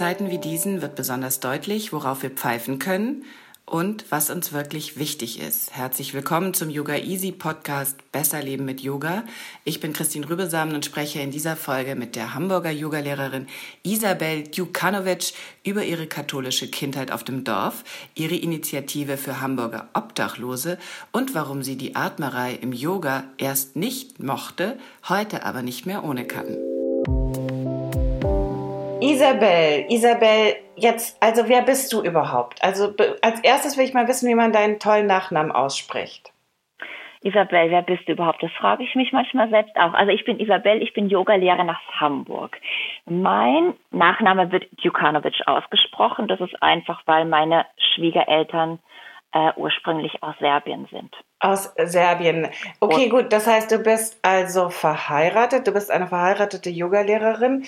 Zeiten 0.00 0.30
wie 0.30 0.38
diesen 0.38 0.80
wird 0.80 0.94
besonders 0.94 1.40
deutlich, 1.40 1.92
worauf 1.92 2.22
wir 2.22 2.30
pfeifen 2.30 2.78
können 2.78 3.26
und 3.66 4.06
was 4.08 4.30
uns 4.30 4.50
wirklich 4.50 4.98
wichtig 4.98 5.38
ist. 5.38 5.76
Herzlich 5.76 6.14
willkommen 6.14 6.54
zum 6.54 6.70
Yoga 6.70 6.96
Easy 6.96 7.32
Podcast 7.32 7.98
Besser 8.10 8.42
Leben 8.42 8.64
mit 8.64 8.80
Yoga. 8.80 9.24
Ich 9.62 9.78
bin 9.78 9.92
Christine 9.92 10.30
Rübesamen 10.30 10.74
und 10.74 10.86
spreche 10.86 11.20
in 11.20 11.30
dieser 11.30 11.54
Folge 11.54 11.96
mit 11.96 12.16
der 12.16 12.32
Hamburger 12.32 12.70
Yogalehrerin 12.70 13.46
Isabel 13.82 14.44
Djukanovic 14.44 15.34
über 15.66 15.84
ihre 15.84 16.06
katholische 16.06 16.70
Kindheit 16.70 17.12
auf 17.12 17.22
dem 17.22 17.44
Dorf, 17.44 17.84
ihre 18.14 18.36
Initiative 18.36 19.18
für 19.18 19.42
Hamburger 19.42 19.90
Obdachlose 19.92 20.78
und 21.12 21.34
warum 21.34 21.62
sie 21.62 21.76
die 21.76 21.94
Atmerei 21.94 22.54
im 22.54 22.72
Yoga 22.72 23.24
erst 23.36 23.76
nicht 23.76 24.18
mochte, 24.18 24.78
heute 25.10 25.44
aber 25.44 25.60
nicht 25.60 25.84
mehr 25.84 26.04
ohne 26.04 26.26
kann. 26.26 26.69
Isabel, 29.00 29.86
Isabel, 29.88 30.56
jetzt, 30.76 31.22
also 31.22 31.48
wer 31.48 31.62
bist 31.62 31.92
du 31.92 32.02
überhaupt? 32.02 32.62
Also 32.62 32.92
als 33.22 33.40
erstes 33.40 33.76
will 33.76 33.84
ich 33.84 33.94
mal 33.94 34.08
wissen, 34.08 34.28
wie 34.28 34.34
man 34.34 34.52
deinen 34.52 34.78
tollen 34.78 35.06
Nachnamen 35.06 35.52
ausspricht. 35.52 36.32
Isabel, 37.22 37.70
wer 37.70 37.82
bist 37.82 38.08
du 38.08 38.12
überhaupt? 38.12 38.42
Das 38.42 38.50
frage 38.52 38.82
ich 38.82 38.94
mich 38.94 39.12
manchmal 39.12 39.50
selbst 39.50 39.76
auch. 39.76 39.92
Also 39.92 40.10
ich 40.10 40.24
bin 40.24 40.40
Isabel, 40.40 40.82
ich 40.82 40.94
bin 40.94 41.08
Yogalehrerin 41.08 41.68
aus 41.68 42.00
Hamburg. 42.00 42.56
Mein 43.04 43.74
Nachname 43.90 44.50
wird 44.52 44.64
Djukanovic 44.82 45.34
ausgesprochen. 45.46 46.28
Das 46.28 46.40
ist 46.40 46.62
einfach, 46.62 47.02
weil 47.04 47.26
meine 47.26 47.66
Schwiegereltern 47.94 48.78
äh, 49.32 49.52
ursprünglich 49.56 50.22
aus 50.22 50.34
Serbien 50.40 50.88
sind. 50.90 51.14
Aus 51.40 51.74
Serbien. 51.76 52.48
Okay, 52.80 53.04
Und 53.04 53.10
gut. 53.10 53.32
Das 53.32 53.46
heißt, 53.46 53.70
du 53.70 53.78
bist 53.78 54.18
also 54.22 54.70
verheiratet. 54.70 55.66
Du 55.66 55.72
bist 55.72 55.90
eine 55.90 56.06
verheiratete 56.06 56.70
Yogalehrerin 56.70 57.64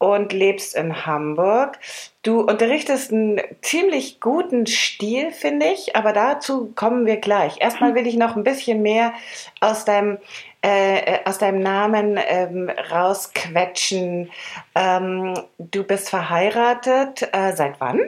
und 0.00 0.32
lebst 0.32 0.74
in 0.74 1.06
Hamburg. 1.06 1.78
Du 2.22 2.40
unterrichtest 2.40 3.12
einen 3.12 3.40
ziemlich 3.60 4.18
guten 4.18 4.66
Stil, 4.66 5.30
finde 5.30 5.66
ich, 5.66 5.94
aber 5.94 6.12
dazu 6.12 6.72
kommen 6.74 7.04
wir 7.04 7.18
gleich. 7.18 7.60
Erstmal 7.60 7.94
will 7.94 8.06
ich 8.06 8.16
noch 8.16 8.34
ein 8.34 8.42
bisschen 8.42 8.80
mehr 8.80 9.12
aus 9.60 9.84
deinem, 9.84 10.16
äh, 10.62 11.18
aus 11.26 11.36
deinem 11.36 11.60
Namen 11.60 12.18
ähm, 12.18 12.70
rausquetschen. 12.90 14.30
Ähm, 14.74 15.34
du 15.58 15.84
bist 15.84 16.08
verheiratet. 16.08 17.28
Äh, 17.32 17.54
seit 17.54 17.78
wann? 17.78 18.00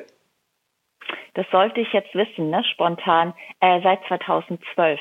Das 1.35 1.47
sollte 1.51 1.81
ich 1.81 1.93
jetzt 1.93 2.15
wissen, 2.15 2.51
ne? 2.51 2.63
spontan. 2.73 3.35
Äh, 3.61 3.81
seit 3.83 4.01
2012. 4.09 5.01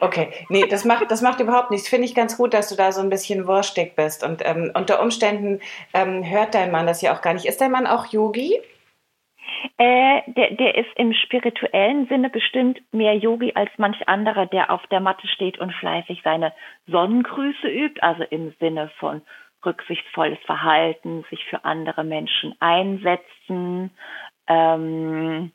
Okay, 0.00 0.28
nee, 0.48 0.66
das 0.68 0.84
macht, 0.84 1.10
das 1.10 1.22
macht 1.22 1.40
überhaupt 1.40 1.70
nichts. 1.70 1.88
Finde 1.88 2.04
ich 2.04 2.14
ganz 2.14 2.36
gut, 2.36 2.54
dass 2.54 2.68
du 2.68 2.76
da 2.76 2.92
so 2.92 3.00
ein 3.00 3.08
bisschen 3.08 3.46
wurstig 3.46 3.96
bist. 3.96 4.22
Und 4.24 4.42
ähm, 4.44 4.70
unter 4.74 5.00
Umständen 5.02 5.60
ähm, 5.94 6.22
hört 6.28 6.54
dein 6.54 6.70
Mann 6.70 6.86
das 6.86 7.02
ja 7.02 7.14
auch 7.14 7.22
gar 7.22 7.34
nicht. 7.34 7.46
Ist 7.46 7.60
dein 7.60 7.70
Mann 7.70 7.86
auch 7.86 8.06
Yogi? 8.06 8.60
Äh, 9.78 10.22
der, 10.26 10.52
der 10.52 10.74
ist 10.76 10.90
im 10.96 11.12
spirituellen 11.12 12.06
Sinne 12.08 12.30
bestimmt 12.30 12.80
mehr 12.92 13.14
Yogi 13.14 13.52
als 13.54 13.70
manch 13.76 14.08
anderer, 14.08 14.46
der 14.46 14.70
auf 14.70 14.86
der 14.88 15.00
Matte 15.00 15.26
steht 15.28 15.58
und 15.58 15.72
fleißig 15.74 16.20
seine 16.22 16.52
Sonnengrüße 16.86 17.68
übt, 17.68 18.00
also 18.02 18.22
im 18.24 18.52
Sinne 18.60 18.90
von 18.98 19.22
rücksichtsvolles 19.64 20.38
Verhalten, 20.46 21.24
sich 21.30 21.44
für 21.46 21.64
andere 21.64 22.04
Menschen 22.04 22.54
einsetzen, 22.60 23.90
ähm, 24.48 25.52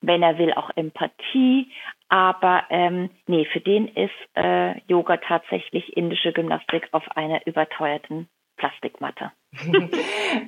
wenn 0.00 0.22
er 0.22 0.38
will, 0.38 0.52
auch 0.54 0.70
Empathie. 0.76 1.70
Aber 2.08 2.64
ähm, 2.70 3.10
nee, 3.26 3.46
für 3.52 3.60
den 3.60 3.88
ist 3.88 4.10
äh, 4.34 4.80
Yoga 4.88 5.18
tatsächlich 5.18 5.96
indische 5.96 6.32
Gymnastik 6.32 6.88
auf 6.92 7.04
einer 7.16 7.46
überteuerten 7.46 8.28
Plastikmatte. 8.56 9.32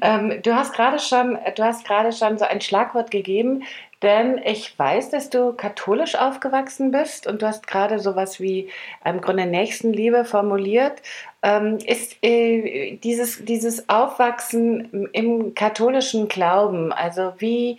ähm, 0.02 0.40
du 0.42 0.54
hast 0.54 0.74
gerade 0.74 0.98
schon, 0.98 1.38
du 1.56 1.62
hast 1.62 1.86
gerade 1.86 2.12
schon 2.12 2.38
so 2.38 2.44
ein 2.44 2.60
Schlagwort 2.60 3.10
gegeben, 3.10 3.64
denn 4.02 4.38
ich 4.44 4.78
weiß, 4.78 5.10
dass 5.10 5.30
du 5.30 5.52
katholisch 5.52 6.16
aufgewachsen 6.16 6.90
bist 6.90 7.26
und 7.26 7.42
du 7.42 7.46
hast 7.46 7.66
gerade 7.66 7.98
sowas 7.98 8.40
wie 8.40 8.70
im 9.04 9.20
Grunde 9.20 9.46
Nächstenliebe 9.46 10.24
formuliert. 10.24 11.02
Ähm, 11.42 11.78
ist 11.78 12.18
äh, 12.22 12.96
dieses, 12.96 13.44
dieses 13.44 13.88
Aufwachsen 13.88 15.08
im 15.12 15.54
katholischen 15.54 16.28
Glauben, 16.28 16.92
also 16.92 17.34
wie, 17.38 17.78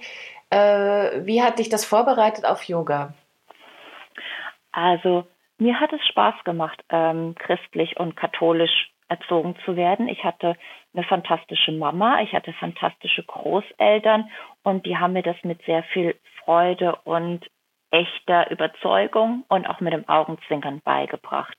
äh, 0.50 1.26
wie 1.26 1.42
hat 1.42 1.60
dich 1.60 1.70
das 1.70 1.86
vorbereitet 1.86 2.46
auf 2.46 2.64
Yoga? 2.64 3.14
Also 4.72 5.26
mir 5.58 5.80
hat 5.80 5.94
es 5.94 6.06
Spaß 6.08 6.36
gemacht, 6.46 6.84
ähm, 6.90 7.36
christlich 7.38 7.98
und 8.00 8.16
katholisch 8.16 8.93
erzogen 9.14 9.56
zu 9.66 9.76
werden. 9.76 10.08
Ich 10.08 10.24
hatte 10.24 10.56
eine 10.94 11.04
fantastische 11.04 11.72
Mama, 11.72 12.22
ich 12.22 12.34
hatte 12.34 12.54
fantastische 12.54 13.24
Großeltern 13.24 14.30
und 14.64 14.86
die 14.86 14.98
haben 14.98 15.14
mir 15.14 15.24
das 15.24 15.38
mit 15.44 15.64
sehr 15.66 15.84
viel 15.84 16.16
Freude 16.44 16.96
und 17.04 17.46
echter 17.94 18.50
Überzeugung 18.50 19.46
und 19.50 19.68
auch 19.68 19.80
mit 19.80 19.94
dem 19.94 20.10
Augenzwinkern 20.10 20.82
beigebracht. 20.84 21.56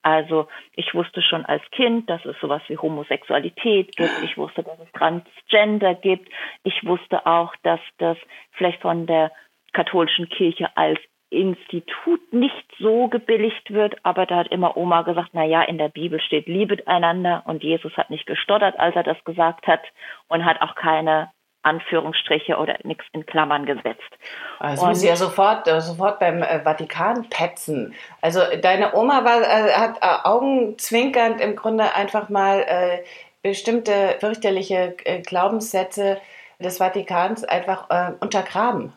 Also 0.00 0.48
ich 0.74 0.94
wusste 0.94 1.20
schon 1.20 1.44
als 1.44 1.62
Kind, 1.72 2.08
dass 2.08 2.24
es 2.24 2.36
sowas 2.40 2.62
wie 2.68 2.78
Homosexualität 2.78 3.94
gibt. 3.94 4.22
Ich 4.22 4.38
wusste, 4.38 4.62
dass 4.62 4.78
es 4.78 4.90
Transgender 4.92 5.94
gibt. 5.94 6.30
Ich 6.62 6.86
wusste 6.86 7.26
auch, 7.26 7.54
dass 7.62 7.80
das 7.98 8.16
vielleicht 8.52 8.80
von 8.80 9.06
der 9.06 9.30
katholischen 9.74 10.30
Kirche 10.30 10.74
als 10.74 10.98
Institut 11.34 12.32
nicht 12.32 12.66
so 12.78 13.08
gebilligt 13.08 13.72
wird, 13.72 13.96
aber 14.04 14.26
da 14.26 14.36
hat 14.36 14.48
immer 14.48 14.76
Oma 14.76 15.02
gesagt, 15.02 15.30
na 15.32 15.44
ja, 15.44 15.62
in 15.62 15.78
der 15.78 15.88
Bibel 15.88 16.20
steht 16.20 16.46
liebet 16.46 16.86
einander 16.88 17.42
und 17.46 17.62
Jesus 17.62 17.96
hat 17.96 18.10
nicht 18.10 18.26
gestottert, 18.26 18.78
als 18.78 18.96
er 18.96 19.02
das 19.02 19.22
gesagt 19.24 19.66
hat 19.66 19.82
und 20.28 20.44
hat 20.44 20.60
auch 20.62 20.74
keine 20.74 21.30
Anführungsstriche 21.64 22.56
oder 22.56 22.76
nichts 22.84 23.04
in 23.12 23.26
Klammern 23.26 23.66
gesetzt. 23.66 24.10
Also 24.58 24.86
muss 24.86 25.02
ja 25.02 25.16
sofort, 25.16 25.66
äh, 25.66 25.80
sofort 25.80 26.20
beim 26.20 26.42
äh, 26.42 26.60
Vatikan 26.60 27.28
petzen. 27.30 27.94
Also 28.20 28.40
deine 28.60 28.94
Oma 28.94 29.24
war, 29.24 29.40
äh, 29.40 29.72
hat 29.72 29.96
äh, 30.02 30.28
augenzwinkernd 30.28 31.40
im 31.40 31.56
Grunde 31.56 31.94
einfach 31.94 32.28
mal 32.28 33.02
bestimmte 33.42 34.16
fürchterliche 34.20 34.96
Glaubenssätze 35.26 36.18
des 36.58 36.78
Vatikans 36.78 37.44
einfach 37.44 37.88
untergraben. 38.20 38.94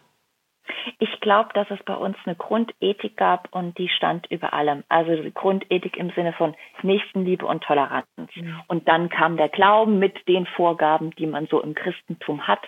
Ich 1.00 1.20
glaube, 1.20 1.50
dass 1.54 1.70
es 1.70 1.82
bei 1.84 1.96
uns 1.96 2.18
eine 2.26 2.36
Grundethik 2.36 3.18
gab 3.18 3.48
und 3.52 3.78
die 3.78 3.90
stand 3.90 4.28
über 4.32 4.54
allem. 4.54 4.84
Also 4.90 5.16
die 5.16 5.34
Grundethik 5.34 5.98
im 5.98 6.12
Sinne 6.12 6.34
von 6.34 6.56
Nächstenliebe 6.82 7.46
und 7.46 7.64
Toleranz. 7.64 8.08
Mhm. 8.36 8.62
Und 8.68 8.88
dann 8.88 9.10
kam 9.10 9.38
der 9.38 9.50
Glauben 9.50 10.00
mit 10.00 10.28
den 10.28 10.46
Vorgaben, 10.46 11.12
die 11.12 11.28
man 11.28 11.48
so 11.48 11.62
im 11.62 11.76
Christentum 11.76 12.48
hat. 12.48 12.62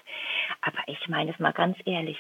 Aber 0.62 0.80
ich 0.88 1.08
meine 1.08 1.32
es 1.32 1.40
mal 1.40 1.54
ganz 1.54 1.78
ehrlich, 1.86 2.18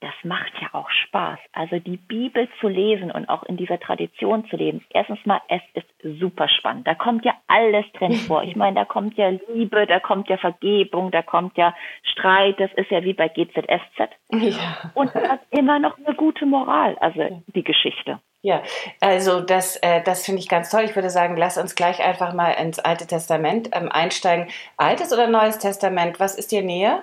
das 0.00 0.14
macht 0.22 0.52
ja 0.60 0.68
auch 0.72 0.90
Spaß. 0.90 1.38
Also 1.52 1.78
die 1.78 1.98
Bibel 1.98 2.48
zu 2.60 2.68
lesen 2.68 3.10
und 3.10 3.28
auch 3.28 3.42
in 3.42 3.56
dieser 3.56 3.78
Tradition 3.78 4.46
zu 4.48 4.56
leben. 4.56 4.84
Erstens 4.90 5.18
mal, 5.26 5.40
es 5.48 5.60
ist 5.74 6.18
super 6.20 6.48
spannend. 6.48 6.86
Da 6.86 6.94
kommt 6.94 7.24
ja 7.24 7.34
alles 7.46 7.84
drin 7.92 8.14
vor. 8.26 8.42
Ich 8.42 8.56
meine, 8.56 8.76
da 8.76 8.84
kommt 8.84 9.16
ja 9.18 9.28
Liebe, 9.28 9.86
da 9.86 10.00
kommt 10.00 10.28
ja 10.28 10.38
Vergebung, 10.38 11.10
da 11.10 11.22
kommt 11.22 11.56
ja 11.58 11.74
Streit. 12.02 12.58
Das 12.58 12.70
ist 12.76 12.90
ja 12.90 13.04
wie 13.04 13.12
bei 13.12 13.28
GZSZ. 13.28 14.10
Ja. 14.32 14.90
Und 14.94 15.14
hat 15.14 15.40
immer 15.50 15.78
noch 15.78 15.98
eine 15.98 16.14
gute 16.14 16.46
Moral, 16.46 16.96
also 16.98 17.42
die 17.48 17.64
Geschichte. 17.64 18.18
Ja, 18.42 18.62
also 19.00 19.40
das, 19.40 19.76
äh, 19.76 20.02
das 20.02 20.24
finde 20.24 20.40
ich 20.40 20.48
ganz 20.48 20.70
toll. 20.70 20.84
Ich 20.84 20.94
würde 20.94 21.10
sagen, 21.10 21.36
lass 21.36 21.58
uns 21.58 21.74
gleich 21.74 22.02
einfach 22.02 22.32
mal 22.32 22.52
ins 22.52 22.78
Alte 22.78 23.06
Testament 23.06 23.68
ähm, 23.72 23.90
einsteigen. 23.92 24.48
Altes 24.78 25.12
oder 25.12 25.26
Neues 25.26 25.58
Testament? 25.58 26.20
Was 26.20 26.36
ist 26.36 26.50
dir 26.50 26.62
näher? 26.62 27.02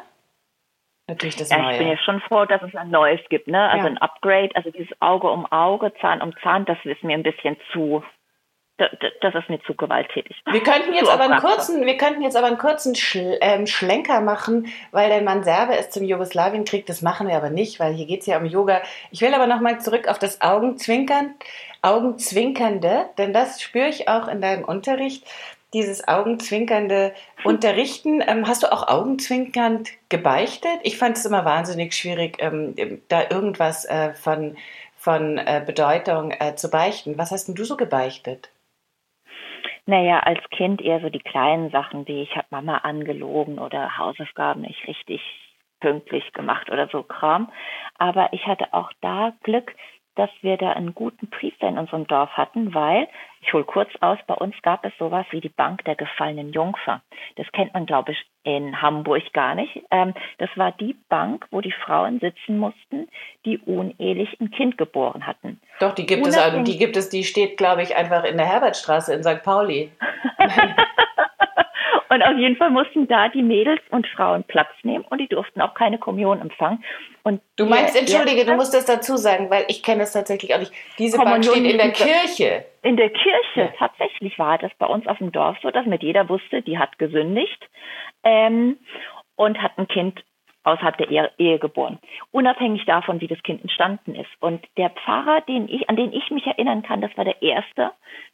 Natürlich 1.07 1.37
das 1.37 1.49
ja, 1.49 1.59
Neue. 1.59 1.73
Ich 1.73 1.79
bin 1.79 1.87
ja 1.87 1.97
schon 1.97 2.19
froh, 2.21 2.45
dass 2.45 2.61
es 2.61 2.75
ein 2.75 2.89
neues 2.89 3.21
gibt, 3.29 3.47
ne? 3.47 3.69
Also 3.69 3.85
ja. 3.85 3.91
ein 3.91 3.97
Upgrade, 3.97 4.49
also 4.55 4.71
dieses 4.71 4.89
Auge 5.01 5.29
um 5.29 5.45
Auge, 5.45 5.93
Zahn 6.01 6.21
um 6.21 6.33
Zahn, 6.43 6.65
das 6.65 6.77
ist 6.83 7.03
mir 7.03 7.13
ein 7.13 7.23
bisschen 7.23 7.57
zu 7.71 8.03
das 8.77 9.33
ist 9.33 9.49
mir 9.49 9.59
zu 9.63 9.73
gewalttätig. 9.73 10.39
Wir 10.51 10.61
könnten 10.61 10.93
jetzt 10.93 11.09
aber 11.09 11.23
einen 11.23 11.39
kurzen, 11.39 11.83
wir 11.83 11.97
könnten 11.97 12.21
jetzt 12.21 12.37
aber 12.37 12.45
einen 12.45 12.59
kurzen 12.59 12.93
Schl 12.93 13.37
ähm, 13.41 13.65
Schlenker 13.65 14.21
machen, 14.21 14.67
weil 14.91 15.09
dein 15.09 15.23
Mann 15.23 15.43
Serbe 15.43 15.73
ist 15.73 15.93
zum 15.93 16.03
Jugoslawienkrieg. 16.03 16.85
Das 16.85 17.01
machen 17.01 17.27
wir 17.27 17.35
aber 17.35 17.49
nicht, 17.49 17.79
weil 17.79 17.93
hier 17.93 18.05
geht 18.05 18.21
es 18.21 18.27
ja 18.27 18.37
um 18.37 18.45
Yoga. 18.45 18.81
Ich 19.09 19.21
will 19.21 19.33
aber 19.33 19.47
nochmal 19.47 19.81
zurück 19.81 20.07
auf 20.07 20.19
das 20.19 20.41
Augenzwinkern, 20.41 21.33
Augenzwinkernde, 21.81 23.09
denn 23.17 23.33
das 23.33 23.61
spüre 23.61 23.87
ich 23.87 24.09
auch 24.09 24.27
in 24.27 24.41
deinem 24.41 24.63
Unterricht. 24.63 25.25
Dieses 25.73 26.07
augenzwinkernde 26.07 27.13
Unterrichten. 27.43 28.21
Ähm, 28.27 28.47
hast 28.47 28.63
du 28.63 28.71
auch 28.71 28.87
augenzwinkernd 28.87 29.89
gebeichtet? 30.09 30.79
Ich 30.83 30.97
fand 30.97 31.17
es 31.17 31.25
immer 31.25 31.45
wahnsinnig 31.45 31.93
schwierig, 31.93 32.37
ähm, 32.39 32.75
da 33.07 33.29
irgendwas 33.29 33.85
äh, 33.85 34.13
von, 34.13 34.57
von 34.97 35.37
äh, 35.37 35.63
Bedeutung 35.65 36.31
äh, 36.31 36.55
zu 36.55 36.69
beichten. 36.69 37.17
Was 37.17 37.31
hast 37.31 37.47
denn 37.47 37.55
du 37.55 37.63
so 37.63 37.77
gebeichtet? 37.77 38.49
Naja, 39.85 40.19
als 40.19 40.41
Kind 40.49 40.81
eher 40.81 40.99
so 40.99 41.09
die 41.09 41.19
kleinen 41.19 41.71
Sachen, 41.71 42.05
wie 42.07 42.21
ich 42.21 42.35
habe 42.35 42.47
Mama 42.49 42.79
angelogen 42.79 43.57
oder 43.57 43.97
Hausaufgaben 43.97 44.61
nicht 44.61 44.85
richtig 44.85 45.21
pünktlich 45.79 46.33
gemacht 46.33 46.69
oder 46.69 46.89
so 46.89 47.03
Kram. 47.03 47.49
Aber 47.97 48.33
ich 48.33 48.45
hatte 48.45 48.73
auch 48.73 48.91
da 48.99 49.33
Glück, 49.43 49.73
dass 50.17 50.29
wir 50.41 50.57
da 50.57 50.71
einen 50.71 50.93
guten 50.93 51.29
Priester 51.29 51.67
in 51.67 51.77
unserem 51.77 52.07
Dorf 52.07 52.31
hatten, 52.31 52.73
weil, 52.73 53.07
ich 53.41 53.53
hole 53.53 53.63
kurz 53.63 53.89
aus, 54.01 54.17
bei 54.25 54.33
uns 54.33 54.55
gab 54.63 54.83
es 54.83 54.91
sowas 54.97 55.25
wie 55.29 55.41
die 55.41 55.49
Bank 55.49 55.85
der 55.85 55.95
gefallenen 55.95 56.51
Jungfer. 56.51 57.01
Das 57.35 57.45
kennt 57.53 57.73
man, 57.73 57.85
glaube 57.85 58.11
ich, 58.11 58.25
in 58.43 58.81
Hamburg 58.81 59.31
gar 59.33 59.55
nicht. 59.55 59.81
Ähm, 59.91 60.13
das 60.39 60.49
war 60.55 60.71
die 60.71 60.95
Bank, 61.07 61.45
wo 61.51 61.61
die 61.61 61.71
Frauen 61.71 62.19
sitzen 62.19 62.57
mussten, 62.57 63.07
die 63.45 63.59
unehelich 63.59 64.39
ein 64.41 64.51
Kind 64.51 64.77
geboren 64.77 65.27
hatten. 65.27 65.61
Doch, 65.79 65.93
die 65.93 66.05
gibt 66.05 66.25
es, 66.25 66.37
also, 66.37 66.63
die 66.63 66.77
gibt 66.77 66.97
es, 66.97 67.09
die 67.09 67.23
steht, 67.23 67.57
glaube 67.57 67.83
ich, 67.83 67.95
einfach 67.95 68.23
in 68.23 68.37
der 68.37 68.47
Herbertstraße 68.47 69.13
in 69.13 69.23
St. 69.23 69.43
Pauli. 69.43 69.91
Und 72.17 72.23
auf 72.23 72.35
jeden 72.35 72.55
Fall 72.55 72.71
mussten 72.71 73.07
da 73.07 73.29
die 73.29 73.43
Mädels 73.43 73.79
und 73.91 74.07
Frauen 74.07 74.43
Platz 74.43 74.69
nehmen 74.81 75.05
und 75.07 75.19
die 75.19 75.27
durften 75.27 75.61
auch 75.61 75.75
keine 75.75 75.99
Kommunion 75.99 76.41
empfangen. 76.41 76.83
Und 77.21 77.43
du 77.57 77.67
meinst, 77.67 77.93
der, 77.93 78.01
entschuldige, 78.01 78.43
du 78.43 78.55
musst 78.55 78.73
das 78.73 78.85
dazu 78.85 79.17
sagen, 79.17 79.51
weil 79.51 79.65
ich 79.67 79.83
kenne 79.83 80.01
es 80.01 80.13
tatsächlich 80.13 80.51
auch 80.55 80.57
nicht. 80.57 80.71
Diese 80.97 81.15
Kommunion 81.15 81.43
Bank 81.43 81.55
steht 81.55 81.71
in 81.71 81.77
der 81.77 81.91
Kirche. 81.91 82.65
In 82.81 82.97
der 82.97 83.11
Kirche, 83.11 83.61
ja. 83.61 83.73
tatsächlich 83.77 84.39
war 84.39 84.57
das 84.57 84.71
bei 84.79 84.87
uns 84.87 85.05
auf 85.05 85.19
dem 85.19 85.31
Dorf 85.31 85.57
so, 85.61 85.69
dass 85.69 85.85
mit 85.85 86.01
jeder 86.01 86.27
wusste, 86.27 86.63
die 86.63 86.79
hat 86.79 86.97
gesündigt 86.97 87.69
ähm, 88.23 88.79
und 89.35 89.61
hat 89.61 89.77
ein 89.77 89.87
Kind 89.87 90.23
außerhalb 90.63 90.97
der 90.97 91.11
Ehe, 91.11 91.31
Ehe 91.37 91.59
geboren. 91.59 91.99
Unabhängig 92.31 92.83
davon, 92.85 93.21
wie 93.21 93.27
das 93.27 93.43
Kind 93.43 93.61
entstanden 93.61 94.15
ist. 94.15 94.31
Und 94.39 94.65
der 94.75 94.89
Pfarrer, 94.89 95.41
den 95.41 95.69
ich, 95.69 95.87
an 95.87 95.95
den 95.95 96.11
ich 96.13 96.31
mich 96.31 96.47
erinnern 96.47 96.81
kann, 96.81 96.99
das 96.99 97.15
war 97.15 97.25
der 97.25 97.43
erste, 97.43 97.91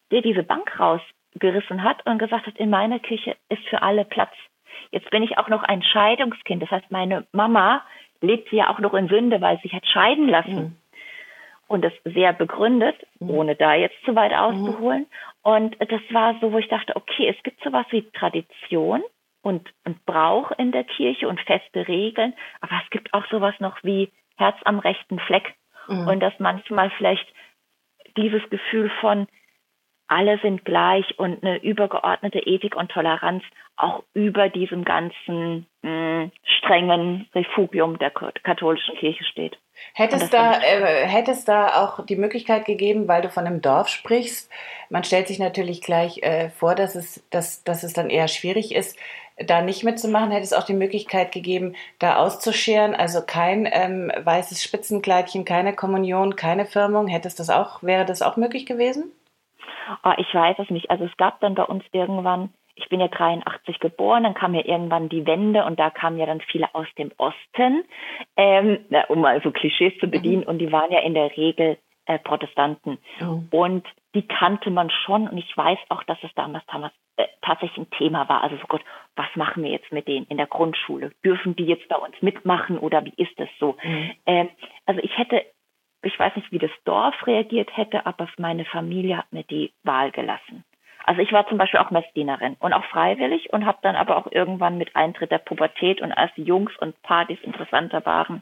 der 0.10 0.22
diese 0.22 0.44
Bank 0.44 0.80
raus 0.80 1.02
gerissen 1.36 1.84
hat 1.84 2.06
und 2.06 2.20
gesagt 2.20 2.48
hat, 2.48 2.58
in 2.58 2.70
meiner 2.70 3.00
Küche 3.00 3.36
ist 3.50 3.64
für 3.70 3.82
alle 3.82 4.06
Platz. 4.06 4.34
Jetzt 4.92 5.10
bin 5.10 5.24
ich 5.24 5.38
auch 5.38 5.50
noch 5.50 5.64
ein 5.64 5.84
Scheidungskind. 5.84 6.62
Das 6.62 6.72
heißt, 6.72 6.92
meine 6.92 7.26
Mama 7.32 7.84
lebt 8.22 8.52
ja 8.52 8.70
auch 8.70 8.80
noch 8.80 8.94
in 8.94 9.08
Sünde, 9.08 9.42
weil 9.42 9.58
sie 9.58 9.64
sich 9.64 9.74
hat 9.74 9.88
scheiden 9.88 10.30
lassen. 10.30 10.56
Mhm. 10.56 10.76
Und 11.68 11.84
das 11.84 11.94
sehr 12.04 12.34
begründet, 12.34 12.96
mhm. 13.20 13.30
ohne 13.32 13.56
da 13.56 13.74
jetzt 13.74 13.96
zu 14.06 14.16
weit 14.16 14.34
auszuholen. 14.34 15.02
Mhm. 15.02 15.52
Und 15.52 15.76
das 15.80 16.02
war 16.12 16.36
so, 16.40 16.52
wo 16.52 16.58
ich 16.58 16.68
dachte, 16.68 16.96
okay, 16.96 17.34
es 17.36 17.44
gibt 17.44 17.64
sowas 17.64 17.86
wie 17.90 18.04
Tradition 18.12 19.02
und, 19.42 19.70
und 19.84 20.06
Brauch 20.06 20.52
in 20.58 20.72
der 20.72 20.84
Kirche 20.84 21.28
und 21.28 21.40
feste 21.42 21.88
Regeln, 21.88 22.34
aber 22.62 22.80
es 22.84 22.90
gibt 22.92 23.14
auch 23.14 23.26
sowas 23.28 23.54
noch 23.60 23.78
wie 23.84 24.10
Herz 24.38 24.56
am 24.64 24.80
rechten 24.80 25.20
Fleck. 25.20 25.54
Mhm. 25.88 26.08
Und 26.08 26.20
dass 26.22 26.34
manchmal 26.40 26.90
vielleicht 26.92 27.28
dieses 28.16 28.48
Gefühl 28.50 28.90
von, 29.02 29.28
alle 30.08 30.40
sind 30.40 30.66
gleich 30.66 31.18
und 31.18 31.44
eine 31.44 31.64
übergeordnete 31.64 32.40
Ethik 32.40 32.76
und 32.76 32.92
Toleranz 32.92 33.44
auch 33.76 34.04
über 34.14 34.50
diesem 34.50 34.84
ganzen 34.84 35.66
mh, 35.82 36.30
strengen 36.44 37.28
Refugium 37.34 37.98
der 37.98 38.12
katholischen 38.12 38.96
Kirche 38.96 39.24
steht. 39.24 39.58
Hätte 39.96 40.18
es, 40.18 40.30
da, 40.30 40.60
äh, 40.62 41.08
hätte 41.08 41.32
es 41.32 41.46
da 41.46 41.84
auch 41.84 42.06
die 42.06 42.16
Möglichkeit 42.16 42.66
gegeben, 42.66 43.08
weil 43.08 43.24
du 43.24 43.30
von 43.30 43.48
einem 43.48 43.62
Dorf 43.62 43.88
sprichst, 43.88 44.52
man 44.90 45.04
stellt 45.04 45.28
sich 45.28 45.40
natürlich 45.40 45.82
gleich 45.82 46.22
äh, 46.22 46.50
vor, 46.50 46.76
dass 46.76 46.96
es, 46.96 47.28
dass, 47.32 47.64
dass 47.64 47.84
es 47.84 47.94
dann 47.94 48.10
eher 48.10 48.28
schwierig 48.28 48.76
ist, 48.76 48.98
da 49.38 49.62
nicht 49.62 49.84
mitzumachen, 49.84 50.30
hätte 50.30 50.44
es 50.44 50.54
auch 50.54 50.66
die 50.66 50.76
Möglichkeit 50.76 51.32
gegeben, 51.32 51.76
da 51.98 52.18
auszuscheren, 52.18 52.94
also 52.94 53.22
kein 53.26 53.68
ähm, 53.72 54.12
weißes 54.24 54.64
Spitzenkleidchen, 54.64 55.44
keine 55.44 55.74
Kommunion, 55.74 56.36
keine 56.36 56.66
Firmung, 56.66 57.08
hätte 57.08 57.28
es 57.28 57.36
das 57.36 57.50
auch, 57.50 57.82
wäre 57.82 58.06
das 58.06 58.22
auch 58.22 58.38
möglich 58.38 58.68
gewesen? 58.68 59.12
Oh, 60.04 60.14
ich 60.18 60.34
weiß 60.34 60.58
es 60.60 60.70
nicht. 60.70 60.90
Also 60.90 61.06
es 61.06 61.18
gab 61.18 61.40
dann 61.42 61.56
bei 61.56 61.64
uns 61.64 61.84
irgendwann, 61.92 62.54
ich 62.76 62.90
bin 62.90 63.00
ja 63.00 63.08
83 63.08 63.80
geboren, 63.80 64.24
dann 64.24 64.34
kam 64.34 64.56
ja 64.56 64.66
irgendwann 64.66 65.10
die 65.10 65.26
Wende 65.26 65.66
und 65.66 65.80
da 65.80 65.90
kamen 65.90 66.18
ja 66.18 66.26
dann 66.26 66.42
viele 66.42 66.74
aus 66.74 66.88
dem 66.98 67.12
Osten, 67.18 67.84
ähm, 68.36 68.86
um 69.10 69.22
mal 69.22 69.42
so 69.44 69.52
Klischees 69.52 69.94
zu 70.00 70.08
bedienen 70.08 70.42
mhm. 70.42 70.48
und 70.48 70.58
die 70.60 70.72
waren 70.72 70.92
ja 70.92 71.00
in 71.00 71.14
der 71.14 71.36
Regel 71.38 71.78
äh, 72.06 72.20
Protestanten. 72.20 72.98
Mhm. 73.20 73.48
Und 73.52 73.88
die 74.16 74.28
kannte 74.28 74.70
man 74.70 74.90
schon 74.90 75.28
und 75.28 75.38
ich 75.38 75.56
weiß 75.56 75.80
auch, 75.90 76.04
dass 76.04 76.18
es 76.24 76.34
damals, 76.36 76.66
damals 76.68 76.94
äh, 77.16 77.28
tatsächlich 77.42 77.78
ein 77.78 77.92
Thema 77.92 78.28
war. 78.30 78.44
Also 78.44 78.58
so 78.58 78.66
Gott, 78.68 78.82
was 79.16 79.28
machen 79.36 79.64
wir 79.64 79.72
jetzt 79.72 79.92
mit 79.92 80.08
denen 80.08 80.26
in 80.28 80.38
der 80.38 80.48
Grundschule? 80.48 81.12
Dürfen 81.24 81.56
die 81.56 81.66
jetzt 81.66 81.88
bei 81.88 81.96
uns 81.96 82.16
mitmachen 82.22 82.78
oder 82.78 83.06
wie 83.06 83.14
ist 83.18 83.40
das 83.40 83.50
so? 83.60 83.78
Mhm. 83.84 84.12
Ähm, 84.26 84.50
also 84.86 85.00
ich 85.02 85.18
hätte 85.18 85.44
ich 86.04 86.18
weiß 86.18 86.36
nicht, 86.36 86.52
wie 86.52 86.60
das 86.60 86.72
Dorf 86.86 87.16
reagiert 87.26 87.76
hätte, 87.76 88.06
aber 88.06 88.28
meine 88.38 88.66
Familie 88.66 89.18
hat 89.18 89.32
mir 89.32 89.44
die 89.44 89.72
Wahl 89.84 90.12
gelassen. 90.12 90.64
Also 91.06 91.22
ich 91.22 91.34
war 91.34 91.48
zum 91.48 91.58
Beispiel 91.58 91.80
auch 91.80 91.92
Messdienerin 91.92 92.56
und 92.60 92.74
auch 92.74 92.86
freiwillig 92.86 93.52
und 93.52 93.66
habe 93.66 93.80
dann 93.82 93.96
aber 93.96 94.18
auch 94.18 94.32
irgendwann 94.32 94.78
mit 94.78 94.96
Eintritt 94.96 95.32
der 95.32 95.40
Pubertät 95.40 96.02
und 96.02 96.14
als 96.14 96.34
die 96.36 96.44
Jungs 96.44 96.72
und 96.80 97.02
Partys 97.04 97.40
interessanter 97.42 98.06
waren, 98.06 98.42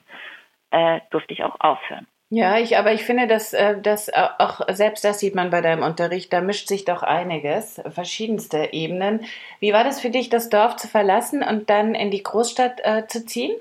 äh, 0.69 1.00
durfte 1.10 1.34
ich 1.34 1.44
auch 1.44 1.60
aufhören. 1.60 2.08
Ja, 2.34 2.58
ich, 2.58 2.78
aber 2.78 2.94
ich 2.94 3.04
finde, 3.04 3.28
dass, 3.28 3.52
äh, 3.52 3.81
dass 3.81 4.08
äh, 4.08 4.28
auch 4.38 4.62
selbst 4.69 5.04
das 5.04 5.19
sieht 5.19 5.36
man 5.36 5.50
bei 5.50 5.60
deinem 5.60 5.84
Unterricht, 5.84 6.31
da 6.31 6.40
mischt 6.40 6.68
sich 6.68 6.86
doch 6.86 7.04
einiges, 7.04 7.81
verschiedenste 7.90 8.69
Ebenen. 8.72 9.25
Wie 9.60 9.74
war 9.74 9.84
das 9.84 10.00
für 10.00 10.12
dich, 10.12 10.30
das 10.30 10.50
Dorf 10.50 10.78
zu 10.78 10.88
verlassen 10.88 11.44
und 11.44 11.69
dann 11.69 11.94
in 11.94 12.10
die 12.10 12.24
Großstadt 12.24 12.80
äh, 12.84 13.06
zu 13.08 13.25
ziehen? 13.25 13.52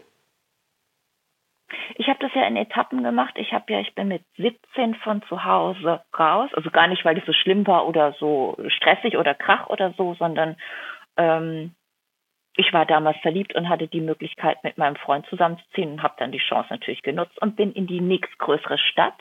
Ich 1.96 2.08
habe 2.08 2.18
das 2.20 2.32
ja 2.34 2.46
in 2.46 2.56
Etappen 2.56 3.02
gemacht. 3.02 3.34
Ich 3.36 3.52
habe 3.52 3.72
ja, 3.72 3.80
ich 3.80 3.94
bin 3.94 4.08
mit 4.08 4.24
17 4.36 4.94
von 4.96 5.22
zu 5.22 5.44
Hause 5.44 6.02
raus. 6.18 6.50
Also 6.54 6.70
gar 6.70 6.86
nicht, 6.86 7.04
weil 7.04 7.18
es 7.18 7.26
so 7.26 7.32
schlimm 7.32 7.66
war 7.66 7.86
oder 7.86 8.12
so 8.18 8.56
stressig 8.68 9.16
oder 9.16 9.34
krach 9.34 9.68
oder 9.68 9.92
so, 9.96 10.14
sondern 10.14 10.56
ähm, 11.16 11.74
ich 12.56 12.72
war 12.72 12.86
damals 12.86 13.18
verliebt 13.18 13.54
und 13.54 13.68
hatte 13.68 13.88
die 13.88 14.00
Möglichkeit, 14.00 14.62
mit 14.64 14.76
meinem 14.76 14.96
Freund 14.96 15.26
zusammenzuziehen 15.26 15.92
und 15.92 16.02
habe 16.02 16.14
dann 16.18 16.32
die 16.32 16.38
Chance 16.38 16.68
natürlich 16.70 17.02
genutzt 17.02 17.40
und 17.40 17.56
bin 17.56 17.72
in 17.72 17.86
die 17.86 18.00
nächstgrößere 18.00 18.78
Stadt. 18.78 19.20